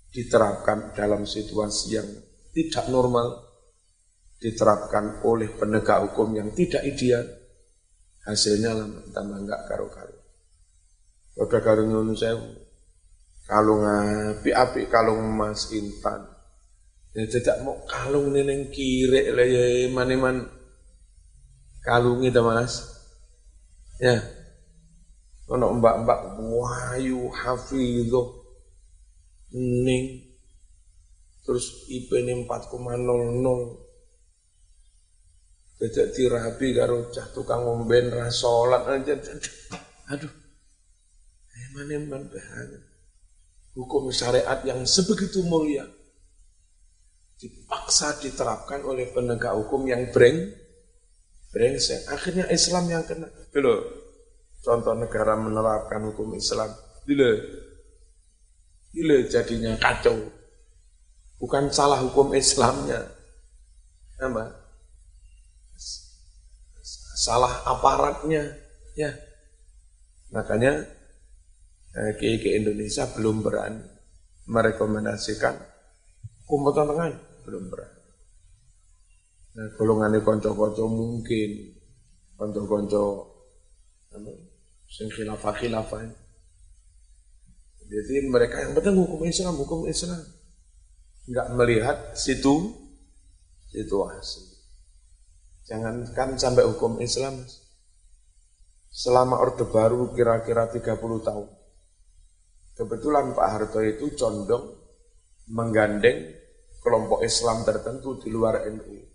diterapkan 0.09 0.91
dalam 0.97 1.23
situasi 1.23 1.87
yang 1.93 2.09
tidak 2.51 2.89
normal, 2.89 3.50
diterapkan 4.41 5.21
oleh 5.21 5.53
penegak 5.53 6.01
hukum 6.01 6.33
yang 6.33 6.49
tidak 6.57 6.81
ideal, 6.81 7.21
hasilnya 8.25 8.73
lama 8.73 9.05
tambah 9.13 9.37
enggak 9.37 9.61
karo-karo. 9.69 10.17
Pada 11.37 11.59
karo 11.61 11.85
nyunu 11.85 12.17
sewu, 12.17 12.43
kalung 13.45 13.85
api-api 13.85 14.89
kalung 14.89 15.21
emas 15.21 15.69
intan. 15.71 16.25
Ya 17.11 17.27
tidak 17.27 17.61
mau 17.61 17.75
kalung 17.85 18.31
neneng 18.33 18.71
kiri 18.71 19.29
lah 19.35 19.43
ya 19.43 19.87
man 19.91 20.47
kalung 21.85 22.25
itu 22.25 22.41
mas? 22.41 22.87
Ya. 24.01 24.17
Ono 25.51 25.75
mbak-mbak 25.77 26.39
wahyu 26.39 27.27
hafidho 27.29 28.41
ning. 29.55 30.31
Terus 31.43 31.89
IP 31.91 32.07
ini 32.21 32.47
4,00 32.47 33.80
Tidak 35.81 36.13
dirabi 36.13 36.77
karo 36.77 37.09
cah 37.09 37.25
tukang 37.33 37.65
ngomben 37.65 38.13
rasolat 38.13 38.85
aja. 38.85 39.17
Aduh. 40.13 40.29
Eman-eman 41.73 42.29
banget. 42.29 42.85
Hukum 43.73 44.13
syariat 44.13 44.61
yang 44.61 44.85
sebegitu 44.85 45.41
mulia 45.41 45.89
dipaksa 47.41 48.21
diterapkan 48.21 48.85
oleh 48.85 49.09
penegak 49.09 49.57
hukum 49.57 49.89
yang 49.89 50.13
breng 50.13 50.53
brengsek. 51.49 52.05
Akhirnya 52.13 52.45
Islam 52.53 52.85
yang 52.85 53.01
kena. 53.01 53.25
Dulu, 53.49 53.75
contoh 54.61 54.93
negara 54.93 55.33
menerapkan 55.33 56.05
hukum 56.13 56.37
Islam. 56.37 56.69
Dulu, 57.09 57.31
dulu 58.93 59.17
jadinya 59.25 59.73
kacau. 59.81 60.29
Bukan 61.41 61.73
salah 61.73 61.97
hukum 61.97 62.37
Islamnya. 62.37 63.09
Apa? 64.21 64.60
Salah 67.21 67.61
aparatnya. 67.69 68.57
Ya. 68.97 69.13
Makanya 70.33 70.81
eh, 71.93 72.11
ke 72.17 72.49
Indonesia 72.57 73.05
belum 73.13 73.45
berani 73.45 73.83
merekomendasikan 74.49 75.53
hukum 76.49 76.73
tangan 76.73 77.13
belum 77.45 77.69
berani. 77.69 77.99
Nah, 79.51 79.67
golongan 79.75 80.15
konco-konco 80.23 80.87
mungkin 80.87 81.75
konco-konco 82.39 83.31
sing 84.91 85.07
khilafah 85.07 85.55
khilafah 85.55 86.03
jadi 87.91 88.27
mereka 88.27 88.63
yang 88.63 88.75
penting 88.75 88.99
hukum 88.99 89.23
Islam 89.27 89.55
hukum 89.59 89.87
Islam 89.87 90.19
nggak 91.31 91.47
melihat 91.55 91.97
situ 92.15 92.75
situasi 93.71 94.50
jangankan 95.69 96.39
sampai 96.39 96.65
hukum 96.65 96.97
Islam 97.01 97.45
selama 98.91 99.39
orde 99.39 99.65
baru 99.69 100.11
kira-kira 100.11 100.67
30 100.67 100.99
tahun. 100.99 101.49
Kebetulan 102.75 103.37
Pak 103.37 103.47
Harto 103.47 103.79
itu 103.83 104.11
condong 104.17 104.73
menggandeng 105.51 106.33
kelompok 106.81 107.21
Islam 107.21 107.61
tertentu 107.61 108.17
di 108.19 108.33
luar 108.33 108.65
NU 108.67 109.11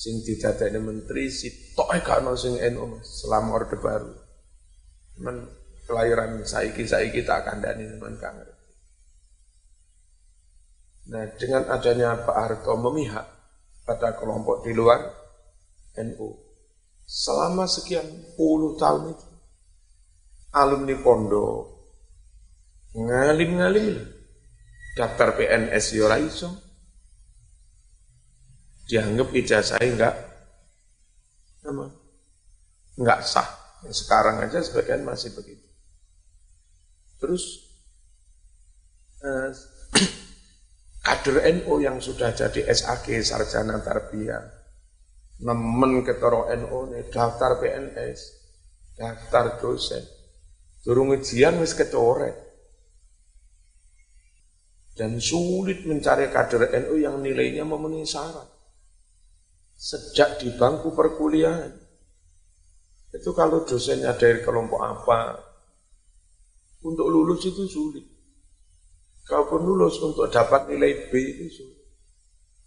sing 0.00 0.24
didadekne 0.24 0.80
menteri 0.80 1.28
sitok 1.28 1.92
gak 2.00 2.24
ono 2.24 2.32
sing 2.32 2.56
NU 2.56 3.04
selama 3.04 3.60
Orde 3.60 3.76
Baru. 3.76 4.10
Men 5.20 5.44
kelahiran 5.84 6.40
saiki 6.40 6.88
saiki 6.88 7.20
tak 7.26 7.44
kandani 7.44 7.84
teman 7.84 8.16
kang 8.16 8.40
Nah, 11.10 11.26
dengan 11.34 11.66
adanya 11.74 12.22
Pak 12.22 12.36
Harto 12.38 12.78
memihak 12.78 13.26
pada 13.82 14.14
kelompok 14.14 14.62
di 14.62 14.70
luar 14.70 15.19
NU 16.06 16.36
selama 17.04 17.66
sekian 17.66 18.06
puluh 18.38 18.78
tahun 18.78 19.12
itu 19.12 19.26
alumni 20.54 20.94
pondok 21.02 21.80
ngalim-ngalim 22.94 24.02
daftar 24.98 25.38
PNS 25.38 25.86
yo 25.94 26.06
iso 26.18 26.50
dianggap 28.90 29.30
ijazah 29.30 29.78
enggak 29.78 30.14
apa, 31.62 31.86
enggak 32.98 33.20
sah. 33.22 33.48
Sekarang 33.88 34.44
aja 34.44 34.60
sebagian 34.60 35.06
masih 35.06 35.32
begitu. 35.32 35.64
Terus 37.16 37.44
eh, 39.24 39.48
kader 41.06 41.36
NU 41.62 41.80
yang 41.80 42.02
sudah 42.02 42.34
jadi 42.34 42.66
SAG 42.74 43.08
sarjana 43.24 43.80
tarbiyah 43.80 44.59
nemen 45.40 46.04
ketoro 46.04 46.48
NU 46.52 46.78
nih 46.92 47.08
daftar 47.08 47.56
PNS 47.60 48.20
daftar 48.96 49.60
dosen 49.60 50.04
turun 50.84 51.16
ujian 51.16 51.56
wis 51.60 51.72
kecoret 51.72 52.36
dan 54.96 55.16
sulit 55.16 55.88
mencari 55.88 56.28
kader 56.28 56.68
NU 56.84 57.00
yang 57.00 57.24
nilainya 57.24 57.64
memenuhi 57.64 58.04
syarat 58.04 58.60
sejak 59.80 60.44
di 60.44 60.52
bangku 60.60 60.92
perkuliahan. 60.92 61.72
Itu 63.16 63.32
kalau 63.32 63.64
dosennya 63.64 64.12
dari 64.12 64.44
kelompok 64.44 64.76
apa, 64.84 65.40
untuk 66.84 67.08
lulus 67.08 67.48
itu 67.48 67.64
sulit. 67.64 68.04
Kalaupun 69.24 69.64
lulus 69.64 69.96
untuk 70.04 70.28
dapat 70.28 70.68
nilai 70.68 71.08
B 71.08 71.12
itu 71.16 71.46
sulit. 71.48 71.80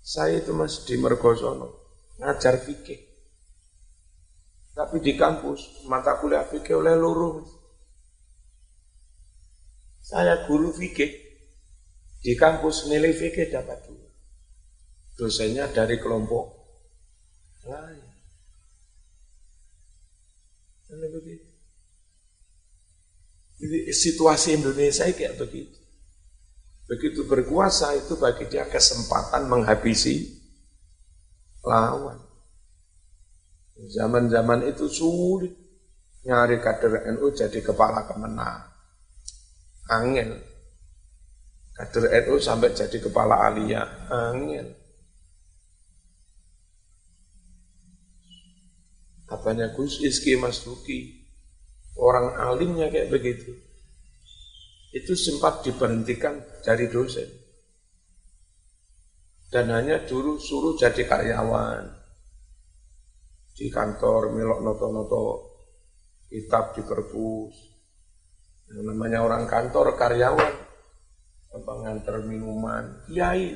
Saya 0.03 0.41
itu 0.41 0.51
masih 0.51 0.83
di 0.89 0.95
Mergosono, 0.99 1.82
ngajar 2.19 2.61
fikih. 2.61 2.99
Tapi 4.73 4.97
di 5.05 5.13
kampus, 5.13 5.85
mata 5.85 6.17
kuliah 6.17 6.45
fikih 6.49 6.81
oleh 6.81 6.97
lurus. 6.97 7.45
Saya 10.01 10.43
guru 10.49 10.73
fikih, 10.73 11.13
di 12.19 12.33
kampus 12.33 12.89
nilai 12.89 13.13
fikih 13.13 13.53
dapat 13.53 13.85
dua. 13.85 14.09
Dosennya 15.13 15.69
dari 15.69 16.01
kelompok 16.01 16.45
lain. 17.69 18.07
Karena 20.89 21.07
begitu. 21.13 21.47
Jadi 23.63 23.79
situasi 23.95 24.59
Indonesia 24.59 25.07
kayak 25.07 25.39
begitu. 25.39 25.79
Begitu 26.83 27.23
berkuasa 27.23 27.95
itu 27.95 28.19
bagi 28.19 28.51
dia 28.51 28.67
kesempatan 28.67 29.47
menghabisi 29.47 30.42
lawan. 31.63 32.19
Zaman-zaman 33.73 34.69
itu 34.69 34.85
sulit 34.87 35.53
nyari 36.23 36.59
kader 36.63 37.09
NU 37.17 37.27
jadi 37.35 37.59
kepala 37.59 38.07
kemenang. 38.07 38.63
Angin. 39.91 40.39
Kader 41.73 42.05
NU 42.27 42.37
sampai 42.37 42.71
jadi 42.71 43.01
kepala 43.01 43.49
alia, 43.49 43.83
angin. 44.07 44.71
Apanya 49.27 49.73
Gus 49.73 49.97
Iski 49.97 50.37
Mas 50.37 50.61
Duki, 50.61 51.25
orang 51.97 52.37
alimnya 52.37 52.93
kayak 52.93 53.09
begitu. 53.09 53.49
Itu 54.93 55.17
sempat 55.17 55.65
diberhentikan 55.65 56.37
dari 56.61 56.85
dosen. 56.85 57.42
Dan 59.53 59.69
hanya 59.69 60.01
dulu 60.01 60.41
suruh 60.41 60.73
jadi 60.73 61.05
karyawan. 61.05 61.85
Di 63.53 63.69
kantor 63.69 64.33
melok 64.33 64.65
noto-noto 64.65 65.25
kitab 66.25 66.73
di 66.73 66.81
perpus. 66.81 67.53
Yang 68.73 68.81
namanya 68.89 69.21
orang 69.21 69.45
kantor 69.45 69.93
karyawan. 69.93 70.53
Apa 71.53 71.71
nganter 71.85 72.25
minuman, 72.25 73.05
kiai. 73.05 73.53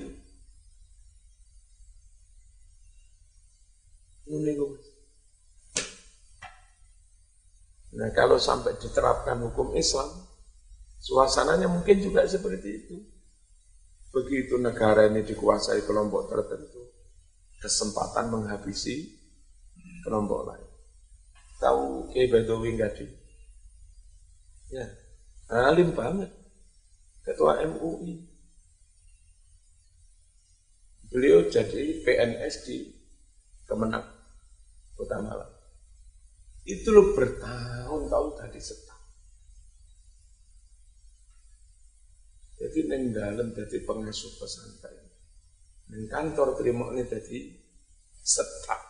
Nah 7.98 8.10
kalau 8.14 8.38
sampai 8.38 8.78
diterapkan 8.78 9.42
hukum 9.50 9.74
Islam, 9.74 10.14
suasananya 11.02 11.66
mungkin 11.66 11.98
juga 11.98 12.22
seperti 12.30 12.70
itu. 12.86 13.17
Begitu 14.12 14.56
negara 14.58 15.12
ini 15.12 15.22
dikuasai 15.28 15.84
kelompok 15.84 16.32
tertentu, 16.32 16.82
kesempatan 17.60 18.32
menghabisi 18.32 19.14
kelompok 20.08 20.48
lain. 20.48 20.70
Tahu 21.58 22.14
Kiai 22.14 22.32
Badawi 22.32 22.78
Gadi? 22.78 23.08
Ya, 24.72 24.86
alim 25.52 25.92
banget. 25.92 26.32
Ketua 27.28 27.60
MUI. 27.68 28.24
Beliau 31.12 31.48
jadi 31.52 32.04
PNS 32.04 32.56
di 32.68 32.88
Kemenang, 33.68 34.08
Kota 34.96 35.20
Malang. 35.20 35.52
Itu 36.68 36.92
lo 36.92 37.16
bertahun-tahun 37.16 38.32
tadi 38.40 38.60
setahun. 38.60 38.87
Jadi 42.58 42.90
neng 42.90 43.14
dalam 43.14 43.54
jadi 43.54 43.86
pengasuh 43.86 44.34
pesantren. 44.42 45.06
Neng 45.94 46.10
kantor 46.10 46.58
terima 46.58 46.90
ini 46.90 47.06
jadi 47.06 47.54
setak. 48.26 48.82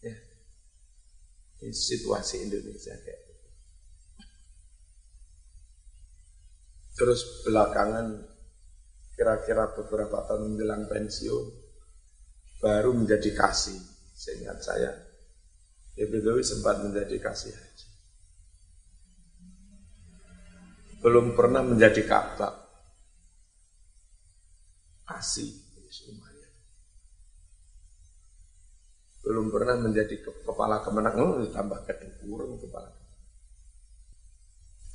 Ya. 0.00 0.16
Ini 1.60 1.76
situasi 1.76 2.48
Indonesia 2.48 2.96
kayak 3.04 3.20
gitu. 3.28 3.48
Terus 6.96 7.20
belakangan 7.44 8.32
kira-kira 9.12 9.76
beberapa 9.76 10.24
tahun 10.24 10.56
menjelang 10.56 10.88
pensiun, 10.88 11.46
baru 12.64 12.96
menjadi 12.96 13.36
kasih. 13.36 13.76
Seingat 14.16 14.64
saya, 14.64 14.96
Ibnu 16.00 16.40
sempat 16.40 16.80
menjadi 16.80 17.20
kasih 17.20 17.65
Belum 21.00 21.36
pernah 21.36 21.60
menjadi 21.60 22.02
kabak. 22.06 22.54
Kasih, 25.06 25.50
lumayan. 26.10 26.52
Belum 29.22 29.46
pernah 29.50 29.76
menjadi 29.78 30.18
kepala 30.22 30.82
kemenang, 30.82 31.14
oh, 31.18 31.46
tambah 31.50 31.82
kurang 32.22 32.58
kepala. 32.58 32.90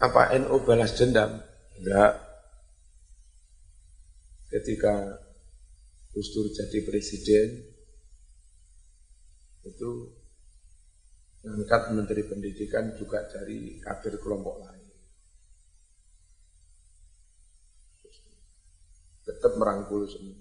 Apa 0.01 0.33
NU 0.41 0.57
balas 0.65 0.97
dendam? 0.97 1.45
Enggak. 1.77 2.13
Ketika 4.51 5.19
Gus 6.11 6.27
Dur 6.35 6.51
jadi 6.51 6.83
presiden, 6.83 7.71
itu 9.63 9.89
mengangkat 11.45 11.93
Menteri 11.93 12.23
Pendidikan 12.25 12.93
juga 12.97 13.23
dari 13.29 13.77
kader 13.79 14.19
kelompok 14.19 14.55
lain. 14.61 14.70
Tetap 19.41 19.57
merangkul 19.57 20.05
semua. 20.05 20.37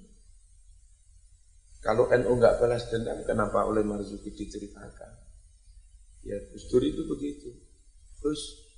Kalau 1.81 2.13
NU 2.13 2.37
nggak 2.37 2.61
balas 2.61 2.85
dendam, 2.93 3.25
kenapa 3.25 3.65
oleh 3.65 3.81
Marzuki 3.81 4.29
diceritakan? 4.37 5.17
Ya 6.21 6.37
Gus 6.53 6.69
Dur 6.69 6.85
itu 6.85 7.09
begitu. 7.09 7.49
Gus, 8.21 8.69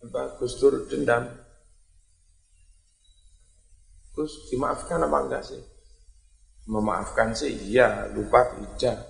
apa 0.00 0.40
Gus 0.40 0.56
Dur 0.56 0.88
dendam, 0.88 1.28
Terus 4.12 4.52
dimaafkan 4.52 5.00
apa 5.00 5.18
enggak 5.24 5.42
sih? 5.44 5.60
Memaafkan 6.68 7.32
sih 7.32 7.52
iya, 7.72 8.12
lupa 8.12 8.44
tidak. 8.54 9.08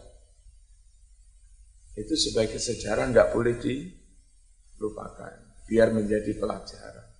Itu 1.99 2.14
sebagai 2.16 2.57
sejarah 2.57 3.11
enggak 3.11 3.35
boleh 3.35 3.59
dilupakan, 3.59 5.35
biar 5.68 5.93
menjadi 5.93 6.33
pelajaran. 6.39 7.12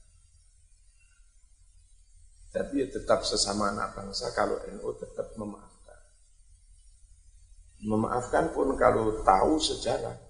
Tapi 2.53 2.85
ya 2.85 2.87
tetap 2.93 3.25
sesama 3.25 3.73
anak 3.73 3.97
bangsa 3.97 4.29
kalau 4.37 4.61
NU 4.69 4.93
tetap 5.01 5.33
memaafkan. 5.41 6.01
Memaafkan 7.83 8.45
pun 8.53 8.77
kalau 8.77 9.25
tahu 9.25 9.57
sejarah, 9.57 10.21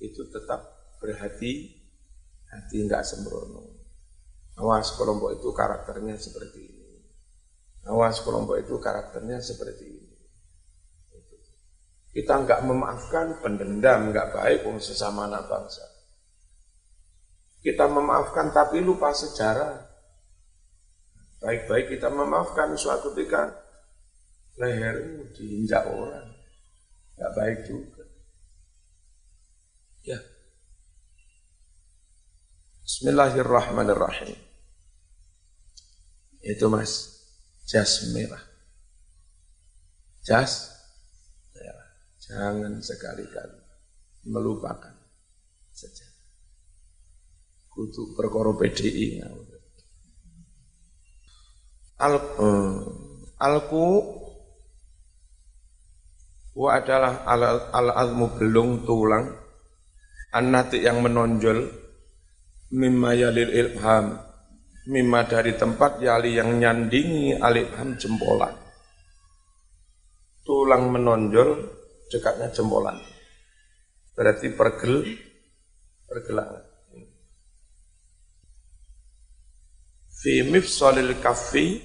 itu 0.00 0.24
tetap 0.32 0.64
berhati 0.98 1.76
hati 2.48 2.76
enggak 2.80 3.04
sembrono. 3.04 3.76
Awas 4.56 4.96
kelompok 4.96 5.36
itu 5.36 5.52
karakternya 5.52 6.16
seperti 6.16 6.60
ini. 6.64 6.96
Awas 7.92 8.24
kelompok 8.24 8.56
itu 8.56 8.80
karakternya 8.80 9.36
seperti 9.44 9.84
ini. 9.84 10.16
Kita 12.16 12.40
nggak 12.40 12.64
memaafkan 12.64 13.44
pendendam, 13.44 14.08
nggak 14.08 14.32
baik 14.32 14.64
untuk 14.64 14.80
sesama 14.80 15.28
anak 15.28 15.52
bangsa. 15.52 15.84
Kita 17.60 17.84
memaafkan 17.92 18.56
tapi 18.56 18.80
lupa 18.80 19.12
sejarah. 19.12 19.85
Baik-baik 21.36 21.92
kita 21.92 22.08
memaafkan 22.08 22.72
suatu 22.80 23.12
ketika 23.12 23.52
lehermu 24.56 25.28
diinjak 25.36 25.84
orang. 25.84 26.32
Nggak 27.16 27.32
baik 27.36 27.58
juga. 27.68 28.04
Ya. 30.04 30.18
Bismillahirrahmanirrahim. 32.86 34.38
Itu 36.40 36.70
mas 36.72 37.20
jas 37.68 38.06
merah. 38.14 38.40
Jas 40.24 40.72
merah. 41.52 41.88
Jangan 42.22 42.80
sekali-kali 42.80 43.60
melupakan 44.24 44.94
saja. 45.74 46.06
Kutu 47.68 48.16
perkara 48.16 48.56
PDI 48.56 49.20
Al 51.96 52.14
eh, 52.20 52.76
alku 53.40 53.88
wa 56.56 56.68
adalah 56.76 57.24
al, 57.28 57.42
al 57.72 57.88
azmu 57.92 58.36
belung 58.36 58.84
tulang 58.84 59.32
annati 60.32 60.84
yang 60.84 61.00
menonjol 61.00 61.68
mimma 62.72 63.16
yalil 63.16 63.52
ilham 63.52 64.26
mimma 64.86 65.26
dari 65.26 65.56
tempat 65.58 65.98
yali 65.98 66.38
yang 66.38 66.56
nyandingi 66.56 67.36
alifham 67.36 67.98
jempolan. 67.98 68.54
Tulang 70.46 70.94
menonjol 70.94 71.58
dekatnya 72.06 72.54
jempolan. 72.54 72.94
Berarti 74.14 74.54
pergel, 74.54 75.02
pergelangan. 76.06 76.64
Fi 80.16 80.40
mifsalil 80.46 81.18
kafi 81.18 81.82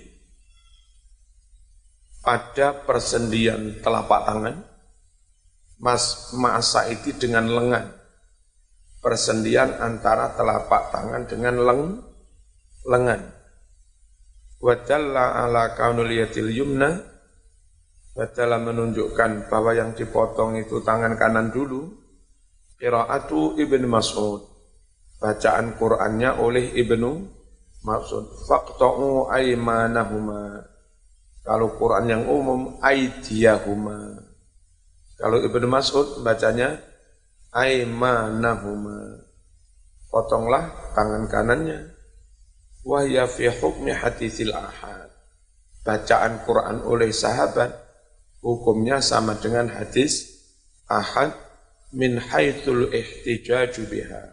pada 2.22 2.86
persendian 2.86 3.82
telapak 3.82 4.22
tangan 4.30 4.72
mas 5.82 6.32
masa 6.38 6.88
itu 6.94 7.12
dengan 7.18 7.50
lengan. 7.50 7.90
Persendian 9.02 9.82
antara 9.82 10.38
telapak 10.38 10.94
tangan 10.94 11.26
dengan 11.26 11.56
leng 11.58 11.82
lengan. 12.86 13.22
Wadalla 14.62 15.42
ala 15.42 15.74
kaunul 15.74 16.14
yatil 16.14 16.54
yumna. 16.54 17.02
Wadalla 18.14 18.62
menunjukkan 18.62 19.50
bahwa 19.50 19.74
yang 19.74 19.98
dipotong 19.98 20.62
itu 20.62 20.86
tangan 20.86 21.18
kanan 21.18 21.50
dulu. 21.50 21.98
Qiraatu 22.78 23.58
Ibn 23.58 23.84
Mas'ud. 23.90 24.46
Bacaan 25.18 25.74
Qur'annya 25.82 26.38
oleh 26.38 26.78
Ibnu 26.78 27.12
Mas'ud. 27.82 28.26
Faqta'u 28.46 29.34
aymanahuma 29.34 30.71
Kalau 31.42 31.74
Qur'an 31.74 32.06
yang 32.06 32.30
umum 32.30 32.78
Aidiyahuma. 32.82 34.22
Kalau 35.18 35.42
Ibnu 35.42 35.66
Mas'ud 35.70 36.22
bacanya 36.22 36.78
aimanahuma 37.54 39.22
potonglah 40.12 40.94
tangan 40.94 41.26
kanannya. 41.32 41.96
Wahya 42.84 43.26
fi 43.26 43.48
hukmi 43.50 43.96
hadisil 43.96 44.54
ahad. 44.54 45.10
Bacaan 45.82 46.46
Quran 46.46 46.86
oleh 46.86 47.10
sahabat 47.10 47.74
hukumnya 48.42 49.02
sama 49.02 49.38
dengan 49.38 49.70
hadis 49.70 50.46
ahad 50.86 51.34
min 51.94 52.22
haitsul 52.22 52.92
ihtijaju 52.94 53.82
biha. 53.90 54.24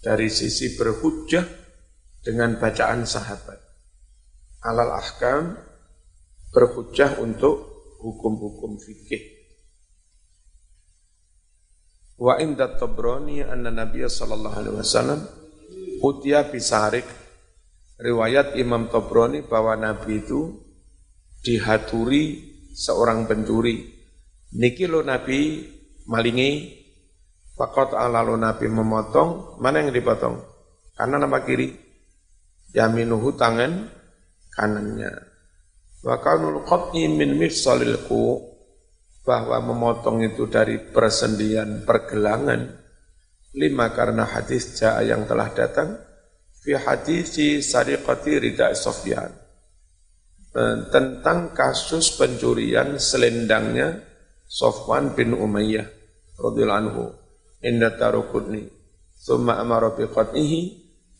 Dari 0.00 0.30
sisi 0.30 0.78
berhujjah 0.78 1.44
dengan 2.22 2.56
bacaan 2.58 3.02
sahabat. 3.02 3.58
Alal 4.60 4.92
ahkam 4.94 5.69
berhujjah 6.50 7.22
untuk 7.22 7.66
hukum-hukum 8.02 8.78
fikih 8.80 9.22
wa 12.20 12.36
inda 12.36 12.68
tabrani 12.76 13.40
anna 13.40 13.72
nabiya 13.72 14.10
sallallahu 14.10 14.56
alaihi 14.60 14.76
wasallam 14.76 15.20
utiya 16.04 16.48
bisarik 16.48 17.06
riwayat 18.00 18.56
Imam 18.56 18.88
Tobroni 18.88 19.44
bahwa 19.44 19.76
Nabi 19.76 20.24
itu 20.24 20.56
dihaturi 21.44 22.50
seorang 22.72 23.28
pencuri. 23.28 23.92
Niki 24.56 24.88
lo 24.88 25.04
Nabi 25.04 25.62
malingi, 26.08 26.80
fakot 27.54 27.94
ala 27.94 28.24
lo 28.24 28.34
Nabi 28.34 28.66
memotong, 28.66 29.60
mana 29.60 29.84
yang 29.84 29.92
dipotong? 29.94 30.40
Kanan 30.96 31.28
apa 31.28 31.44
kiri? 31.44 31.70
Yaminuhu 32.74 33.36
tangan 33.36 33.88
kanannya. 34.56 35.29
Wa 36.00 36.16
kanul 36.16 36.64
qat'i 36.64 37.04
min 37.12 37.36
mifsalil 37.36 38.08
bahwa 39.20 39.60
memotong 39.60 40.24
itu 40.24 40.48
dari 40.48 40.80
persendian 40.80 41.84
pergelangan. 41.84 42.80
Lima 43.50 43.92
karena 43.92 44.24
hadis 44.24 44.80
jaa 44.80 45.04
yang 45.04 45.28
telah 45.28 45.52
datang. 45.52 45.98
Fi 46.60 46.76
hadisi 46.76 47.60
sariqati 47.60 48.32
Rida 48.40 48.72
Sofyan. 48.72 49.32
Eh, 50.50 50.76
tentang 50.90 51.54
kasus 51.54 52.16
pencurian 52.18 52.98
selendangnya 52.98 54.02
Sofwan 54.50 55.14
bin 55.14 55.36
Umayyah 55.36 55.86
radhiyallahu 56.40 56.80
anhu. 56.80 57.04
Inda 57.60 57.92
tarukudni. 57.94 58.66
Summa 59.20 59.60
amara 59.60 59.92
bi 59.92 60.08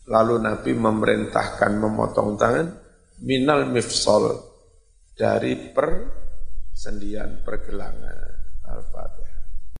lalu 0.09 0.35
Nabi 0.41 0.71
memerintahkan 0.73 1.71
memotong 1.77 2.33
tangan. 2.35 2.67
Minal 3.21 3.69
mifsal 3.69 4.50
dari 5.21 5.53
persendian 5.69 7.45
pergelangan 7.45 8.19
al-fatihah 8.65 9.20